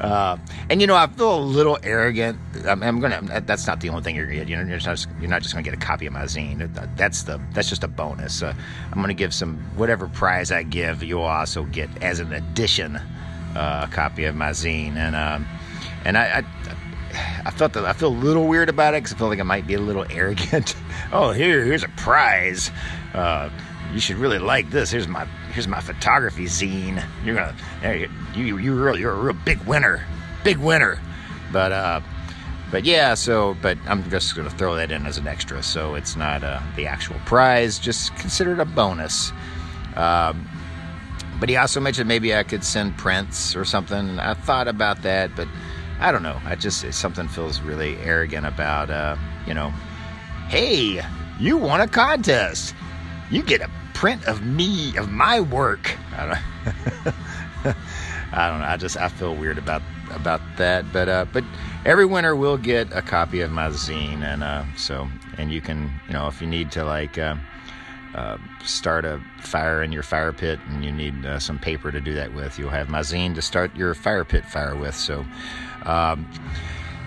uh, 0.01 0.37
and 0.69 0.81
you 0.81 0.87
know 0.87 0.97
I 0.97 1.07
feel 1.07 1.39
a 1.39 1.41
little 1.41 1.79
arrogant. 1.83 2.39
I'm, 2.67 2.83
I'm, 2.83 3.01
gonna. 3.01 3.41
That's 3.41 3.67
not 3.67 3.81
the 3.81 3.89
only 3.89 4.03
thing 4.03 4.17
you're 4.17 4.27
gonna 4.27 4.39
get. 4.39 4.49
You 4.49 4.57
know, 4.57 4.63
you're 4.63 4.79
not, 4.79 5.07
you're 5.21 5.31
not 5.31 5.43
just 5.43 5.55
gonna 5.55 5.63
get 5.63 5.75
a 5.75 5.79
copy 5.79 6.07
of 6.07 6.13
my 6.13 6.25
zine. 6.25 6.69
That's 6.97 7.23
the 7.23 7.41
that's 7.53 7.69
just 7.69 7.85
a 7.85 7.89
bonus. 7.89 8.43
Uh, 8.43 8.55
I'm 8.93 9.01
gonna 9.01 9.15
give 9.15 9.33
some 9.33 9.59
whatever 9.77 10.09
prize 10.09 10.51
I 10.51 10.63
give. 10.63 11.03
You'll 11.03 11.23
also 11.23 11.65
get 11.65 11.91
as 12.03 12.21
an 12.21 12.33
addition 12.33 12.97
uh, 13.57 13.87
a 13.89 13.93
copy 13.93 14.25
of 14.25 14.35
my 14.35 14.51
zine. 14.51 14.97
And 14.97 15.17
um, 15.17 15.47
and 16.05 16.17
I, 16.19 16.39
I 16.39 16.77
I 17.45 17.51
felt 17.51 17.73
that 17.75 17.85
I 17.85 17.93
feel 17.93 18.09
a 18.09 18.11
little 18.11 18.47
weird 18.47 18.69
about 18.69 18.95
it 18.95 18.99
because 18.99 19.15
I 19.15 19.19
feel 19.19 19.29
like 19.29 19.41
I 19.41 19.45
might 19.45 19.67
be 19.67 19.75
a 19.75 19.81
little 19.81 20.05
arrogant. 20.11 20.75
oh, 21.13 21.33
here, 21.33 21.65
here's 21.65 21.83
a 21.85 21.89
prize. 21.91 22.71
Uh, 23.15 23.51
you 23.93 24.01
should 24.01 24.17
really 24.17 24.39
like 24.39 24.71
this. 24.71 24.91
Here's 24.91 25.09
my 25.09 25.25
here's 25.53 25.69
my 25.69 25.81
photography 25.81 26.45
zine. 26.45 27.05
You're 27.25 27.37
gonna 27.37 27.55
you 28.35 28.59
you 28.59 28.59
you're, 28.59 28.97
you're 28.97 29.13
a 29.13 29.21
real 29.21 29.37
big 29.45 29.61
winner, 29.61 30.05
big 30.45 30.59
winner. 30.59 31.01
But 31.53 31.73
uh, 31.73 32.01
but 32.71 32.85
yeah. 32.85 33.15
So 33.15 33.57
but 33.63 33.79
I'm 33.87 34.09
just 34.11 34.35
gonna 34.35 34.51
throw 34.51 34.75
that 34.77 34.91
in 34.91 35.07
as 35.07 35.19
an 35.19 35.27
extra. 35.27 35.63
So 35.63 35.95
it's 35.95 36.17
not 36.17 36.43
uh, 36.43 36.61
the 36.75 36.87
actual 36.87 37.17
prize. 37.27 37.79
Just 37.79 38.15
consider 38.17 38.53
it 38.53 38.61
a 38.61 38.65
bonus. 38.65 39.33
Um, 39.95 40.49
but 41.39 41.49
he 41.49 41.57
also 41.57 41.81
mentioned 41.81 42.09
maybe 42.09 42.35
I 42.35 42.43
could 42.43 42.65
send 42.65 42.97
prints 42.97 43.55
or 43.55 43.65
something. 43.65 44.19
I 44.19 44.35
thought 44.35 44.69
about 44.69 45.03
that, 45.03 45.35
but 45.37 45.49
I 45.99 46.13
don't 46.13 46.23
know. 46.23 46.41
I 46.45 46.57
just 46.57 46.93
something 46.93 47.29
feels 47.29 47.61
really 47.61 47.97
arrogant 47.99 48.47
about 48.47 48.91
uh, 48.91 49.17
you 49.47 49.55
know, 49.55 49.73
hey, 50.49 51.03
you 51.39 51.57
won 51.57 51.81
a 51.81 51.89
contest 51.89 52.75
you 53.31 53.43
get 53.43 53.61
a 53.61 53.71
print 53.95 54.27
of 54.27 54.45
me 54.45 54.97
of 54.97 55.11
my 55.11 55.41
work. 55.41 55.97
I 56.17 56.27
don't, 56.27 57.75
I 58.33 58.49
don't 58.49 58.61
know. 58.61 58.67
I 58.67 58.77
just 58.77 58.97
I 58.97 59.09
feel 59.09 59.35
weird 59.35 59.59
about 59.59 59.83
about 60.11 60.41
that, 60.57 60.93
but 60.93 61.09
uh, 61.09 61.27
but 61.33 61.45
every 61.85 62.07
winner 62.07 62.37
will 62.37 62.57
get 62.57 62.93
a 62.93 63.03
copy 63.03 63.41
of 63.41 63.51
my 63.51 63.69
zine, 63.71 64.23
and 64.23 64.43
uh, 64.43 64.65
so 64.77 65.09
and 65.39 65.53
you 65.53 65.61
can 65.61 65.93
you 66.07 66.13
know 66.13 66.29
if 66.29 66.41
you 66.41 66.47
need 66.47 66.71
to 66.73 66.85
like. 66.85 67.19
Uh, 67.19 67.37
uh, 68.15 68.39
start 68.65 69.05
a 69.05 69.21
fire 69.41 69.83
in 69.83 69.93
your 69.93 70.03
fire 70.03 70.33
pit 70.33 70.59
and 70.69 70.85
you 70.85 70.93
need 70.93 71.27
uh, 71.27 71.39
some 71.39 71.59
paper 71.59 71.93
to 71.93 72.01
do 72.01 72.15
that 72.15 72.35
with. 72.35 72.59
You'll 72.59 72.71
have 72.71 72.89
my 72.89 73.01
zine 73.01 73.35
to 73.35 73.43
start 73.43 73.75
your 73.77 73.95
fire 73.95 74.25
pit 74.25 74.45
fire 74.45 74.75
with. 74.75 74.95
So, 74.95 75.25
um, 75.85 76.27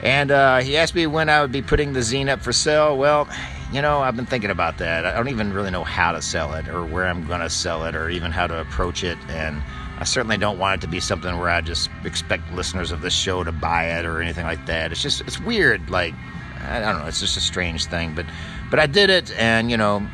and 0.03 0.31
uh, 0.31 0.59
he 0.59 0.77
asked 0.77 0.95
me 0.95 1.07
when 1.07 1.29
I 1.29 1.41
would 1.41 1.51
be 1.51 1.61
putting 1.61 1.93
the 1.93 1.99
zine 2.01 2.29
up 2.29 2.41
for 2.41 2.53
sale. 2.53 2.97
Well, 2.97 3.27
you 3.71 3.81
know, 3.81 3.99
I've 3.99 4.15
been 4.15 4.25
thinking 4.25 4.49
about 4.49 4.77
that. 4.79 5.05
I 5.05 5.15
don't 5.15 5.29
even 5.29 5.53
really 5.53 5.71
know 5.71 5.83
how 5.83 6.11
to 6.13 6.21
sell 6.21 6.53
it 6.53 6.67
or 6.67 6.85
where 6.85 7.05
I'm 7.05 7.27
going 7.27 7.41
to 7.41 7.49
sell 7.49 7.85
it 7.85 7.95
or 7.95 8.09
even 8.09 8.31
how 8.31 8.47
to 8.47 8.59
approach 8.59 9.03
it. 9.03 9.17
And 9.27 9.61
I 9.99 10.05
certainly 10.05 10.37
don't 10.37 10.57
want 10.57 10.81
it 10.81 10.85
to 10.85 10.91
be 10.91 10.99
something 10.99 11.37
where 11.37 11.49
I 11.49 11.61
just 11.61 11.89
expect 12.05 12.51
listeners 12.53 12.91
of 12.91 13.01
this 13.01 13.13
show 13.13 13.43
to 13.43 13.51
buy 13.51 13.99
it 13.99 14.05
or 14.05 14.21
anything 14.21 14.45
like 14.45 14.65
that. 14.67 14.91
It's 14.91 15.01
just, 15.01 15.21
it's 15.21 15.39
weird. 15.39 15.89
Like, 15.89 16.13
I 16.61 16.79
don't 16.79 16.99
know. 16.99 17.07
It's 17.07 17.19
just 17.19 17.37
a 17.37 17.41
strange 17.41 17.85
thing. 17.85 18.15
But, 18.15 18.25
but 18.71 18.79
I 18.79 18.85
did 18.85 19.09
it. 19.09 19.31
And, 19.37 19.69
you 19.69 19.77
know, 19.77 20.07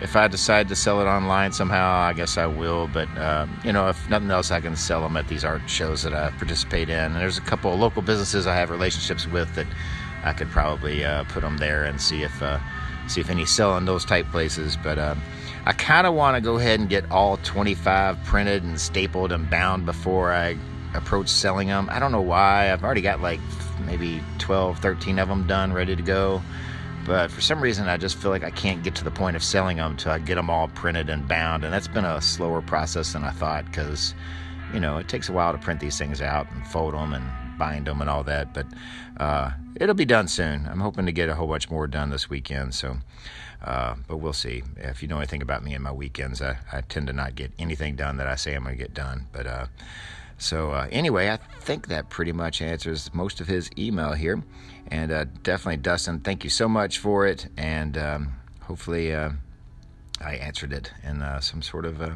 if 0.00 0.16
I 0.16 0.28
decide 0.28 0.68
to 0.68 0.76
sell 0.76 1.00
it 1.00 1.04
online 1.04 1.52
somehow, 1.52 1.92
I 1.92 2.12
guess 2.12 2.38
I 2.38 2.46
will. 2.46 2.88
But 2.88 3.08
uh, 3.16 3.46
you 3.64 3.72
know, 3.72 3.88
if 3.88 4.08
nothing 4.08 4.30
else, 4.30 4.50
I 4.50 4.60
can 4.60 4.76
sell 4.76 5.02
them 5.02 5.16
at 5.16 5.28
these 5.28 5.44
art 5.44 5.62
shows 5.68 6.02
that 6.02 6.14
I 6.14 6.30
participate 6.30 6.88
in. 6.88 6.98
And 6.98 7.16
there's 7.16 7.38
a 7.38 7.42
couple 7.42 7.72
of 7.72 7.78
local 7.78 8.02
businesses 8.02 8.46
I 8.46 8.54
have 8.54 8.70
relationships 8.70 9.26
with 9.26 9.54
that 9.54 9.66
I 10.24 10.32
could 10.32 10.50
probably 10.50 11.04
uh, 11.04 11.24
put 11.24 11.42
them 11.42 11.58
there 11.58 11.84
and 11.84 12.00
see 12.00 12.22
if 12.22 12.42
uh, 12.42 12.58
see 13.08 13.20
if 13.20 13.30
any 13.30 13.44
sell 13.44 13.76
in 13.76 13.84
those 13.84 14.04
type 14.04 14.26
places. 14.30 14.76
But 14.76 14.98
uh, 14.98 15.14
I 15.66 15.72
kind 15.72 16.06
of 16.06 16.14
want 16.14 16.36
to 16.36 16.40
go 16.40 16.56
ahead 16.56 16.80
and 16.80 16.88
get 16.88 17.10
all 17.10 17.36
25 17.38 18.24
printed 18.24 18.62
and 18.62 18.80
stapled 18.80 19.32
and 19.32 19.48
bound 19.50 19.84
before 19.84 20.32
I 20.32 20.56
approach 20.94 21.28
selling 21.28 21.68
them. 21.68 21.88
I 21.90 21.98
don't 21.98 22.12
know 22.12 22.22
why. 22.22 22.72
I've 22.72 22.82
already 22.82 23.02
got 23.02 23.20
like 23.20 23.40
maybe 23.84 24.22
12, 24.38 24.78
13 24.78 25.18
of 25.18 25.28
them 25.28 25.46
done, 25.46 25.72
ready 25.72 25.94
to 25.94 26.02
go. 26.02 26.42
But 27.10 27.32
for 27.32 27.40
some 27.40 27.60
reason, 27.60 27.88
I 27.88 27.96
just 27.96 28.16
feel 28.16 28.30
like 28.30 28.44
I 28.44 28.52
can't 28.52 28.84
get 28.84 28.94
to 28.94 29.02
the 29.02 29.10
point 29.10 29.34
of 29.34 29.42
selling 29.42 29.78
them 29.78 29.90
until 29.90 30.12
I 30.12 30.20
get 30.20 30.36
them 30.36 30.48
all 30.48 30.68
printed 30.68 31.10
and 31.10 31.26
bound. 31.26 31.64
And 31.64 31.74
that's 31.74 31.88
been 31.88 32.04
a 32.04 32.22
slower 32.22 32.62
process 32.62 33.14
than 33.14 33.24
I 33.24 33.32
thought 33.32 33.64
because, 33.64 34.14
you 34.72 34.78
know, 34.78 34.96
it 34.98 35.08
takes 35.08 35.28
a 35.28 35.32
while 35.32 35.50
to 35.50 35.58
print 35.58 35.80
these 35.80 35.98
things 35.98 36.22
out 36.22 36.46
and 36.52 36.64
fold 36.68 36.94
them 36.94 37.12
and 37.12 37.58
bind 37.58 37.88
them 37.88 38.00
and 38.00 38.08
all 38.08 38.22
that. 38.22 38.54
But 38.54 38.66
uh, 39.16 39.50
it'll 39.74 39.96
be 39.96 40.04
done 40.04 40.28
soon. 40.28 40.68
I'm 40.68 40.78
hoping 40.78 41.04
to 41.06 41.10
get 41.10 41.28
a 41.28 41.34
whole 41.34 41.48
bunch 41.48 41.68
more 41.68 41.88
done 41.88 42.10
this 42.10 42.30
weekend. 42.30 42.76
So, 42.76 42.98
uh, 43.64 43.96
but 44.06 44.18
we'll 44.18 44.32
see. 44.32 44.62
If 44.76 45.02
you 45.02 45.08
know 45.08 45.18
anything 45.18 45.42
about 45.42 45.64
me 45.64 45.74
and 45.74 45.82
my 45.82 45.90
weekends, 45.90 46.40
I, 46.40 46.58
I 46.72 46.82
tend 46.82 47.08
to 47.08 47.12
not 47.12 47.34
get 47.34 47.50
anything 47.58 47.96
done 47.96 48.18
that 48.18 48.28
I 48.28 48.36
say 48.36 48.54
I'm 48.54 48.62
going 48.62 48.76
to 48.76 48.80
get 48.80 48.94
done. 48.94 49.26
But 49.32 49.48
uh, 49.48 49.66
so 50.40 50.70
uh, 50.70 50.88
anyway, 50.90 51.28
I 51.28 51.36
think 51.36 51.88
that 51.88 52.08
pretty 52.08 52.32
much 52.32 52.62
answers 52.62 53.12
most 53.12 53.40
of 53.40 53.46
his 53.46 53.70
email 53.76 54.14
here. 54.14 54.42
And 54.88 55.12
uh, 55.12 55.26
definitely, 55.42 55.76
Dustin, 55.76 56.20
thank 56.20 56.44
you 56.44 56.50
so 56.50 56.66
much 56.66 56.98
for 56.98 57.26
it. 57.26 57.46
And 57.58 57.98
um, 57.98 58.32
hopefully, 58.62 59.14
uh, 59.14 59.30
I 60.20 60.36
answered 60.36 60.72
it 60.72 60.92
in 61.02 61.20
uh, 61.20 61.40
some 61.40 61.60
sort 61.60 61.84
of 61.84 62.00
uh, 62.00 62.12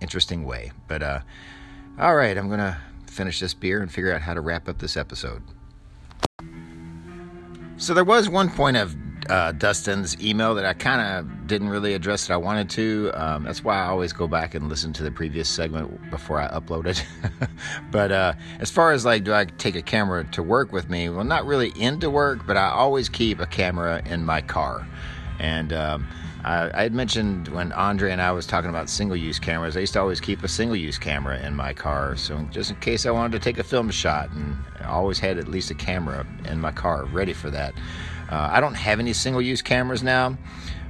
interesting 0.00 0.44
way. 0.44 0.72
But 0.88 1.02
uh, 1.04 1.20
all 1.96 2.16
right, 2.16 2.36
I'm 2.36 2.48
going 2.48 2.58
to 2.58 2.76
finish 3.06 3.38
this 3.38 3.54
beer 3.54 3.82
and 3.82 3.90
figure 3.90 4.12
out 4.12 4.22
how 4.22 4.34
to 4.34 4.40
wrap 4.40 4.68
up 4.68 4.80
this 4.80 4.96
episode. 4.96 5.42
So 7.76 7.94
there 7.94 8.04
was 8.04 8.28
one 8.28 8.50
point 8.50 8.76
of 8.76 8.96
uh, 9.32 9.50
Dustin's 9.52 10.20
email 10.22 10.54
that 10.54 10.66
I 10.66 10.74
kind 10.74 11.00
of 11.00 11.46
didn't 11.46 11.70
really 11.70 11.94
address 11.94 12.26
that 12.26 12.34
I 12.34 12.36
wanted 12.36 12.68
to. 12.70 13.10
Um, 13.14 13.44
that's 13.44 13.64
why 13.64 13.78
I 13.78 13.86
always 13.86 14.12
go 14.12 14.28
back 14.28 14.54
and 14.54 14.68
listen 14.68 14.92
to 14.92 15.02
the 15.02 15.10
previous 15.10 15.48
segment 15.48 16.10
before 16.10 16.38
I 16.38 16.48
upload 16.48 16.84
it. 16.84 17.02
but 17.90 18.12
uh, 18.12 18.34
as 18.60 18.70
far 18.70 18.92
as 18.92 19.06
like, 19.06 19.24
do 19.24 19.32
I 19.32 19.46
take 19.46 19.74
a 19.74 19.80
camera 19.80 20.24
to 20.32 20.42
work 20.42 20.70
with 20.70 20.90
me? 20.90 21.08
Well, 21.08 21.24
not 21.24 21.46
really 21.46 21.72
into 21.76 22.10
work, 22.10 22.46
but 22.46 22.58
I 22.58 22.68
always 22.72 23.08
keep 23.08 23.40
a 23.40 23.46
camera 23.46 24.02
in 24.04 24.22
my 24.22 24.42
car. 24.42 24.86
And 25.38 25.72
um, 25.72 26.06
I, 26.44 26.70
I 26.78 26.82
had 26.82 26.92
mentioned 26.92 27.48
when 27.48 27.72
Andre 27.72 28.12
and 28.12 28.20
I 28.20 28.32
was 28.32 28.46
talking 28.46 28.68
about 28.68 28.90
single-use 28.90 29.38
cameras, 29.38 29.78
I 29.78 29.80
used 29.80 29.94
to 29.94 30.00
always 30.00 30.20
keep 30.20 30.42
a 30.42 30.48
single-use 30.48 30.98
camera 30.98 31.38
in 31.38 31.56
my 31.56 31.72
car, 31.72 32.16
so 32.16 32.38
just 32.50 32.70
in 32.70 32.76
case 32.76 33.06
I 33.06 33.10
wanted 33.10 33.32
to 33.32 33.38
take 33.38 33.58
a 33.58 33.64
film 33.64 33.88
shot, 33.90 34.30
and 34.32 34.58
I 34.80 34.88
always 34.88 35.18
had 35.18 35.38
at 35.38 35.48
least 35.48 35.70
a 35.70 35.74
camera 35.74 36.26
in 36.44 36.60
my 36.60 36.70
car 36.70 37.06
ready 37.06 37.32
for 37.32 37.48
that. 37.50 37.72
Uh, 38.30 38.48
I 38.52 38.60
don't 38.60 38.74
have 38.74 39.00
any 39.00 39.12
single 39.12 39.42
use 39.42 39.62
cameras 39.62 40.02
now. 40.02 40.36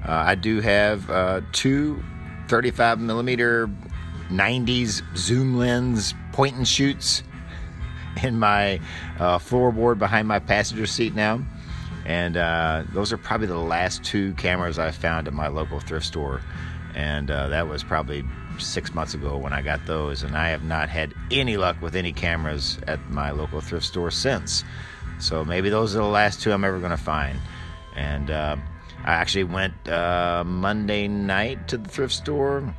Uh, 0.06 0.12
I 0.12 0.34
do 0.34 0.60
have 0.60 1.08
uh, 1.10 1.40
two 1.52 2.02
35 2.48 3.00
millimeter 3.00 3.70
90s 4.28 5.02
zoom 5.16 5.56
lens 5.56 6.14
point 6.32 6.56
and 6.56 6.66
shoots 6.66 7.22
in 8.22 8.38
my 8.38 8.80
uh, 9.18 9.38
floorboard 9.38 9.98
behind 9.98 10.28
my 10.28 10.38
passenger 10.38 10.86
seat 10.86 11.14
now. 11.14 11.42
And 12.04 12.36
uh, 12.36 12.84
those 12.92 13.12
are 13.12 13.16
probably 13.16 13.46
the 13.46 13.58
last 13.58 14.02
two 14.02 14.34
cameras 14.34 14.78
I 14.78 14.90
found 14.90 15.28
at 15.28 15.34
my 15.34 15.48
local 15.48 15.78
thrift 15.80 16.06
store. 16.06 16.40
And 16.94 17.30
uh, 17.30 17.48
that 17.48 17.68
was 17.68 17.84
probably 17.84 18.24
six 18.58 18.92
months 18.92 19.14
ago 19.14 19.36
when 19.36 19.52
I 19.52 19.62
got 19.62 19.86
those. 19.86 20.22
And 20.22 20.36
I 20.36 20.48
have 20.48 20.64
not 20.64 20.88
had 20.88 21.14
any 21.30 21.56
luck 21.56 21.80
with 21.80 21.94
any 21.94 22.12
cameras 22.12 22.78
at 22.86 22.98
my 23.10 23.30
local 23.30 23.60
thrift 23.60 23.86
store 23.86 24.10
since. 24.10 24.64
So 25.22 25.44
maybe 25.44 25.70
those 25.70 25.94
are 25.94 26.00
the 26.00 26.04
last 26.04 26.42
two 26.42 26.52
I'm 26.52 26.64
ever 26.64 26.80
going 26.80 26.90
to 26.90 26.96
find. 26.96 27.38
And 27.94 28.30
uh, 28.30 28.56
I 29.04 29.12
actually 29.12 29.44
went 29.44 29.88
uh, 29.88 30.42
Monday 30.44 31.06
night 31.06 31.68
to 31.68 31.78
the 31.78 31.88
thrift 31.88 32.12
store 32.12 32.74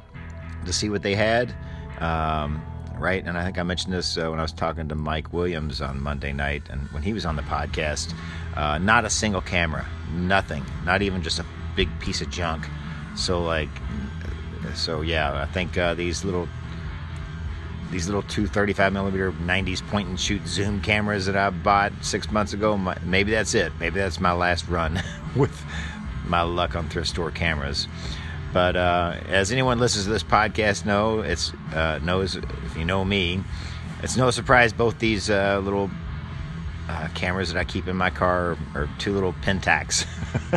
to 0.66 0.74
see 0.74 0.90
what 0.90 1.04
they 1.04 1.16
had. 1.16 1.56
Um, 2.00 2.62
right, 3.00 3.24
and 3.26 3.38
I 3.38 3.46
think 3.46 3.58
I 3.58 3.64
mentioned 3.64 3.94
this 3.94 4.18
uh, 4.18 4.30
when 4.30 4.40
I 4.40 4.42
was 4.42 4.52
talking 4.52 4.90
to 4.90 4.96
Mike 4.96 5.32
Williams 5.32 5.82
on 5.82 6.02
Monday 6.02 6.34
night, 6.34 6.64
and 6.70 6.82
when 6.92 7.02
he 7.02 7.14
was 7.14 7.26
on 7.26 7.38
the 7.38 7.44
podcast. 7.44 8.14
Uh, 8.56 8.78
not 8.78 9.06
a 9.06 9.10
single 9.10 9.42
camera, 9.42 9.88
nothing, 10.12 10.66
not 10.86 11.02
even 11.02 11.24
just 11.24 11.40
a 11.40 11.46
big 11.76 11.90
piece 12.00 12.22
of 12.22 12.30
junk. 12.30 12.68
So 13.16 13.42
like, 13.42 13.70
so 14.76 15.02
yeah, 15.02 15.42
I 15.42 15.46
think 15.46 15.78
uh, 15.78 15.94
these 15.94 16.26
little 16.26 16.48
these 17.94 18.08
little 18.08 18.24
two 18.24 18.48
35 18.48 18.92
millimeter 18.92 19.32
90s 19.32 19.88
point 19.88 20.10
and 20.10 20.20
shoot 20.20 20.46
zoom 20.48 20.82
cameras 20.82 21.28
that 21.28 21.38
I 21.38 21.52
bought 21.52 21.94
six 22.02 22.32
months 22.32 22.52
ago. 22.52 22.76
Maybe 23.06 23.32
that's 23.32 23.54
it. 23.54 23.72
Maybe 23.80 24.00
that's 24.00 24.20
my 24.20 24.34
last 24.34 24.68
run 24.68 25.00
with 25.36 25.64
my 26.26 26.42
luck 26.42 26.76
on 26.76 26.90
thrift 26.90 27.10
store 27.10 27.30
cameras. 27.30 27.88
But 28.52 28.76
uh, 28.76 29.18
as 29.28 29.52
anyone 29.52 29.78
listens 29.78 30.06
to 30.06 30.12
this 30.12 30.24
podcast 30.24 30.86
know, 30.86 31.20
it's 31.20 31.54
uh, 31.74 32.00
knows 32.02 32.36
if 32.36 32.76
you 32.76 32.84
know 32.84 33.06
me, 33.06 33.44
it's 34.02 34.18
no 34.18 34.32
surprise 34.32 34.74
both 34.74 34.98
these 34.98 35.30
uh, 35.30 35.62
little 35.64 35.92
uh, 36.90 37.10
cameras 37.14 37.54
that 37.54 37.60
I 37.60 37.64
keep 37.64 37.88
in 37.88 37.96
my 37.96 38.10
car 38.10 38.58
are 38.74 38.90
two 38.98 39.14
little 39.14 39.34
Pentax 39.34 40.06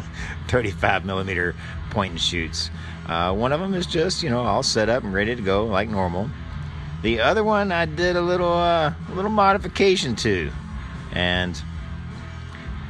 35 0.49 1.05
millimeter 1.05 1.55
point 1.90 2.12
and 2.12 2.21
shoots. 2.21 2.71
Uh, 3.07 3.35
one 3.35 3.52
of 3.52 3.61
them 3.61 3.75
is 3.75 3.87
just 3.87 4.23
you 4.23 4.31
know 4.31 4.40
all 4.40 4.62
set 4.62 4.88
up 4.88 5.05
and 5.05 5.12
ready 5.12 5.37
to 5.37 5.43
go 5.43 5.66
like 5.66 5.90
normal. 5.90 6.31
The 7.06 7.20
other 7.20 7.44
one 7.44 7.70
I 7.70 7.84
did 7.84 8.16
a 8.16 8.20
little 8.20 8.52
uh, 8.52 8.92
little 9.14 9.30
modification 9.30 10.16
to, 10.16 10.50
and 11.12 11.56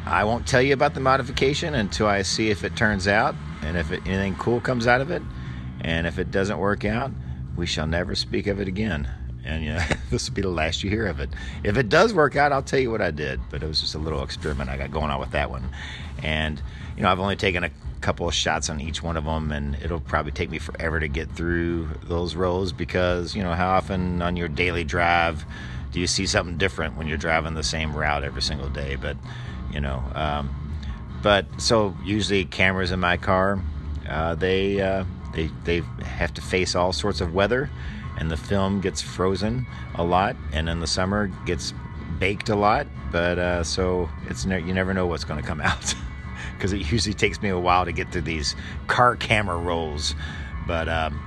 I 0.07 0.25
won't 0.25 0.47
tell 0.47 0.63
you 0.63 0.73
about 0.73 0.95
the 0.95 1.01
modification 1.01 1.75
until 1.75 2.07
I 2.07 2.23
see 2.23 2.49
if 2.49 2.65
it 2.65 2.75
turns 2.77 3.07
out 3.07 3.35
and 3.61 3.77
if 3.77 3.93
it, 3.93 4.01
anything 4.07 4.35
cool 4.37 4.59
comes 4.63 4.87
out 4.87 5.03
of 5.03 5.11
it, 5.11 5.21
and 5.83 6.07
if 6.07 6.19
it 6.19 6.31
doesn't 6.31 6.57
work 6.57 6.87
out, 6.87 7.11
we 7.59 7.67
shall 7.67 7.87
never 7.87 8.15
speak 8.15 8.47
of 8.47 8.59
it 8.59 8.69
again. 8.69 9.07
And 9.45 9.67
know, 9.67 9.85
this 10.11 10.31
will 10.31 10.35
be 10.35 10.41
the 10.41 10.49
last 10.49 10.83
you 10.83 10.89
hear 10.89 11.07
of 11.07 11.21
it. 11.21 11.29
If 11.63 11.77
it 11.77 11.91
does 11.91 12.15
work 12.15 12.37
out, 12.37 12.53
I'll 12.53 12.63
tell 12.63 12.81
you 12.81 12.91
what 12.91 13.03
I 13.03 13.11
did. 13.11 13.39
But 13.51 13.63
it 13.63 13.67
was 13.67 13.83
just 13.83 13.95
a 13.95 13.99
little 13.99 14.23
experiment 14.23 14.71
I 14.71 14.79
got 14.79 14.91
going 14.91 15.11
on 15.11 15.21
with 15.21 15.33
that 15.33 15.51
one. 15.51 15.69
And 16.23 16.61
you 16.97 17.03
know, 17.03 17.11
I've 17.11 17.21
only 17.21 17.37
taken 17.37 17.65
a 17.65 17.71
couple 18.01 18.29
of 18.29 18.35
shots 18.35 18.71
on 18.71 18.81
each 18.81 19.03
one 19.03 19.17
of 19.17 19.25
them, 19.25 19.53
and 19.53 19.75
it'll 19.77 20.01
probably 20.01 20.33
take 20.33 20.51
me 20.51 20.59
forever 20.59 21.01
to 21.01 21.09
get 21.09 21.31
through 21.31 21.89
those 22.05 22.35
rows 22.35 22.73
because 22.73 23.35
you 23.35 23.43
know 23.43 23.53
how 23.53 23.71
often 23.71 24.23
on 24.23 24.37
your 24.37 24.49
daily 24.49 24.85
drive 24.85 25.45
do 25.93 26.01
you 26.01 26.07
see 26.07 26.27
something 26.27 26.59
different 26.59 26.97
when 26.97 27.07
you're 27.07 27.17
driving 27.17 27.55
the 27.55 27.63
same 27.63 27.97
route 27.97 28.23
every 28.25 28.43
single 28.43 28.69
day? 28.69 28.97
But 28.97 29.17
you 29.73 29.81
know. 29.81 30.03
Um, 30.15 30.55
but 31.23 31.47
so 31.61 31.97
usually 32.05 32.45
cameras 32.45 32.93
in 32.93 33.01
my 33.01 33.17
car, 33.17 33.61
uh, 34.09 34.35
they 34.37 34.81
uh, 34.81 35.05
they 35.35 35.51
they 35.65 35.81
have 36.05 36.33
to 36.35 36.41
face 36.41 36.75
all 36.75 36.93
sorts 36.93 37.21
of 37.21 37.35
weather, 37.35 37.71
and 38.19 38.31
the 38.31 38.37
film 38.37 38.81
gets 38.81 39.03
frozen 39.03 39.67
a 39.95 40.05
lot, 40.05 40.37
and 40.53 40.69
in 40.69 40.81
the 40.81 40.87
summer 40.87 41.29
gets 41.45 41.75
baked 42.19 42.49
a 42.49 42.57
lot. 42.57 42.87
But 43.11 43.39
uh, 43.39 43.65
so 43.65 44.09
it's 44.29 44.45
ne- 44.45 44.63
you 44.63 44.73
never 44.73 44.95
know 44.95 45.07
what's 45.07 45.25
going 45.25 45.41
to 45.41 45.47
come 45.47 45.61
out 45.73 45.95
because 46.57 46.73
it 46.73 46.91
usually 46.91 47.15
takes 47.15 47.41
me 47.43 47.49
a 47.49 47.59
while 47.59 47.85
to 47.85 47.93
get 47.93 48.13
through 48.13 48.23
these 48.23 48.55
car 48.87 49.17
camera 49.17 49.57
rolls. 49.57 50.15
But 50.67 50.89
um, 50.89 51.21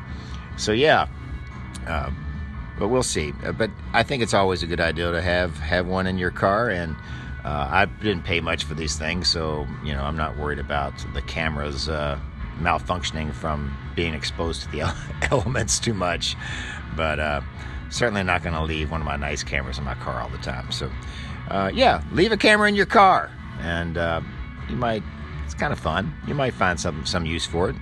so 0.58 0.72
yeah. 0.72 1.08
Uh, 1.88 2.12
but 2.80 2.88
we'll 2.88 3.04
see. 3.04 3.34
Uh, 3.44 3.51
but 3.51 3.70
I 3.94 4.04
think 4.04 4.24
it's 4.24 4.34
always 4.34 4.63
a 4.63 4.68
good 4.68 4.80
idea 4.80 5.12
to 5.12 5.22
have 5.22 5.58
have 5.60 5.86
one 5.86 6.08
in 6.08 6.18
your 6.18 6.32
car, 6.32 6.70
and 6.70 6.96
uh, 7.44 7.68
I 7.70 7.86
didn't 7.86 8.24
pay 8.24 8.39
much 8.39 8.63
for 8.63 8.74
these 8.74 8.98
things, 8.98 9.28
so 9.28 9.68
you 9.84 9.94
know 9.94 10.01
I'm 10.01 10.16
not 10.16 10.38
worried 10.38 10.60
about 10.60 10.94
the 11.13 11.22
cameras 11.22 11.89
uh, 11.89 12.18
malfunctioning 12.60 13.34
from 13.34 13.75
being 13.96 14.13
exposed 14.13 14.63
to 14.63 14.72
the 14.72 14.94
elements 15.32 15.80
too 15.80 15.94
much. 15.94 16.36
But 16.96 17.20
uh, 17.20 17.42
certainly 17.89 18.24
not 18.24 18.44
going 18.44 18.56
to 18.56 18.63
leave 18.63 18.92
one 18.92 19.01
of 19.01 19.06
my 19.06 19.18
nice 19.18 19.44
cameras 19.44 19.78
in 19.78 19.84
my 19.84 19.96
car 19.96 20.22
all 20.22 20.30
the 20.30 20.38
time. 20.38 20.72
So 20.72 20.89
uh, 21.50 21.72
yeah, 21.74 22.01
leave 22.12 22.32
a 22.32 22.38
camera 22.38 22.70
in 22.70 22.75
your 22.75 22.86
car, 22.86 23.30
and 23.60 23.98
uh, 23.98 24.22
you 24.70 24.76
might. 24.76 25.04
It's 25.46 25.54
kind 25.54 25.74
of 25.74 25.80
fun. 25.80 26.14
You 26.28 26.36
might 26.36 26.54
find 26.54 26.80
some 26.80 27.06
some 27.06 27.26
use 27.26 27.46
for 27.46 27.70
it. 27.70 27.76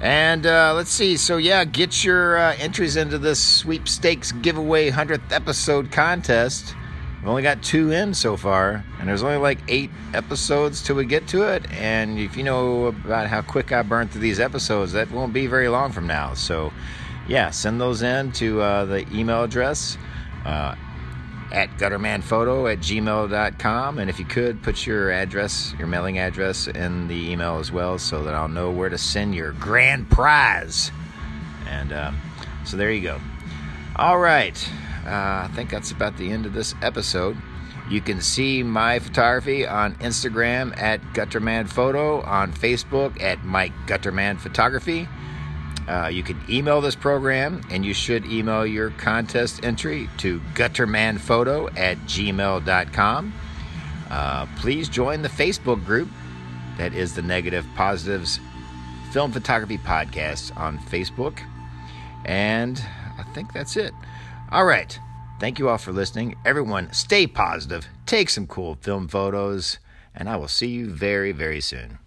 And 0.00 0.46
uh, 0.46 0.74
let's 0.74 0.90
see. 0.90 1.16
So 1.16 1.38
yeah, 1.38 1.64
get 1.64 2.04
your 2.04 2.38
uh, 2.38 2.54
entries 2.58 2.96
into 2.96 3.18
this 3.18 3.42
sweepstakes 3.42 4.32
giveaway 4.32 4.90
hundredth 4.90 5.32
episode 5.32 5.90
contest. 5.90 6.74
We've 7.18 7.28
only 7.28 7.42
got 7.42 7.62
two 7.64 7.90
in 7.90 8.14
so 8.14 8.36
far, 8.36 8.84
and 9.00 9.08
there's 9.08 9.24
only 9.24 9.38
like 9.38 9.58
eight 9.66 9.90
episodes 10.14 10.80
till 10.82 10.94
we 10.94 11.04
get 11.04 11.26
to 11.28 11.42
it. 11.52 11.68
And 11.72 12.16
if 12.16 12.36
you 12.36 12.44
know 12.44 12.86
about 12.86 13.26
how 13.26 13.42
quick 13.42 13.72
I 13.72 13.82
burn 13.82 14.06
through 14.06 14.20
these 14.20 14.38
episodes, 14.38 14.92
that 14.92 15.10
won't 15.10 15.32
be 15.32 15.48
very 15.48 15.68
long 15.68 15.90
from 15.90 16.06
now. 16.06 16.34
So, 16.34 16.72
yeah, 17.26 17.50
send 17.50 17.80
those 17.80 18.02
in 18.02 18.30
to 18.32 18.60
uh, 18.60 18.84
the 18.84 19.04
email 19.12 19.42
address 19.42 19.98
uh, 20.44 20.76
at 21.52 21.70
guttermanphoto 21.78 22.70
at 22.72 22.78
gmail.com. 22.80 23.98
And 23.98 24.10
if 24.10 24.18
you 24.18 24.24
could, 24.24 24.62
put 24.62 24.86
your 24.86 25.10
address, 25.10 25.74
your 25.78 25.86
mailing 25.86 26.18
address 26.18 26.66
in 26.66 27.08
the 27.08 27.30
email 27.30 27.58
as 27.58 27.72
well 27.72 27.98
so 27.98 28.22
that 28.24 28.34
I'll 28.34 28.48
know 28.48 28.70
where 28.70 28.88
to 28.88 28.98
send 28.98 29.34
your 29.34 29.52
grand 29.52 30.10
prize. 30.10 30.90
And 31.68 31.92
uh, 31.92 32.12
so 32.64 32.76
there 32.76 32.90
you 32.90 33.02
go. 33.02 33.20
All 33.96 34.18
right. 34.18 34.56
Uh, 35.06 35.48
I 35.48 35.50
think 35.54 35.70
that's 35.70 35.90
about 35.90 36.16
the 36.16 36.30
end 36.30 36.46
of 36.46 36.52
this 36.52 36.74
episode. 36.82 37.36
You 37.90 38.02
can 38.02 38.20
see 38.20 38.62
my 38.62 38.98
photography 38.98 39.66
on 39.66 39.94
Instagram 39.96 40.76
at 40.76 41.00
Gutterman 41.14 41.68
Photo, 41.68 42.20
on 42.20 42.52
Facebook 42.52 43.20
at 43.22 43.42
Mike 43.44 43.72
Gutterman 43.86 44.38
Photography. 44.38 45.08
Uh, 45.88 46.08
you 46.08 46.22
can 46.22 46.38
email 46.50 46.80
this 46.82 46.94
program, 46.94 47.62
and 47.70 47.84
you 47.84 47.94
should 47.94 48.26
email 48.26 48.66
your 48.66 48.90
contest 48.90 49.64
entry 49.64 50.08
to 50.18 50.38
guttermanphoto 50.54 51.74
at 51.78 51.96
gmail.com. 52.00 53.32
Uh, 54.10 54.46
please 54.56 54.88
join 54.88 55.22
the 55.22 55.28
Facebook 55.28 55.84
group 55.84 56.08
that 56.76 56.92
is 56.92 57.14
the 57.14 57.22
Negative 57.22 57.66
Positives 57.74 58.38
Film 59.12 59.32
Photography 59.32 59.78
Podcast 59.78 60.54
on 60.56 60.78
Facebook. 60.78 61.40
And 62.24 62.82
I 63.18 63.22
think 63.34 63.52
that's 63.52 63.76
it. 63.76 63.94
All 64.50 64.64
right. 64.64 64.98
Thank 65.40 65.58
you 65.58 65.68
all 65.68 65.78
for 65.78 65.92
listening. 65.92 66.34
Everyone, 66.44 66.92
stay 66.92 67.26
positive, 67.26 67.86
take 68.06 68.28
some 68.28 68.46
cool 68.46 68.76
film 68.80 69.06
photos, 69.06 69.78
and 70.14 70.28
I 70.28 70.36
will 70.36 70.48
see 70.48 70.66
you 70.66 70.90
very, 70.90 71.32
very 71.32 71.60
soon. 71.60 71.98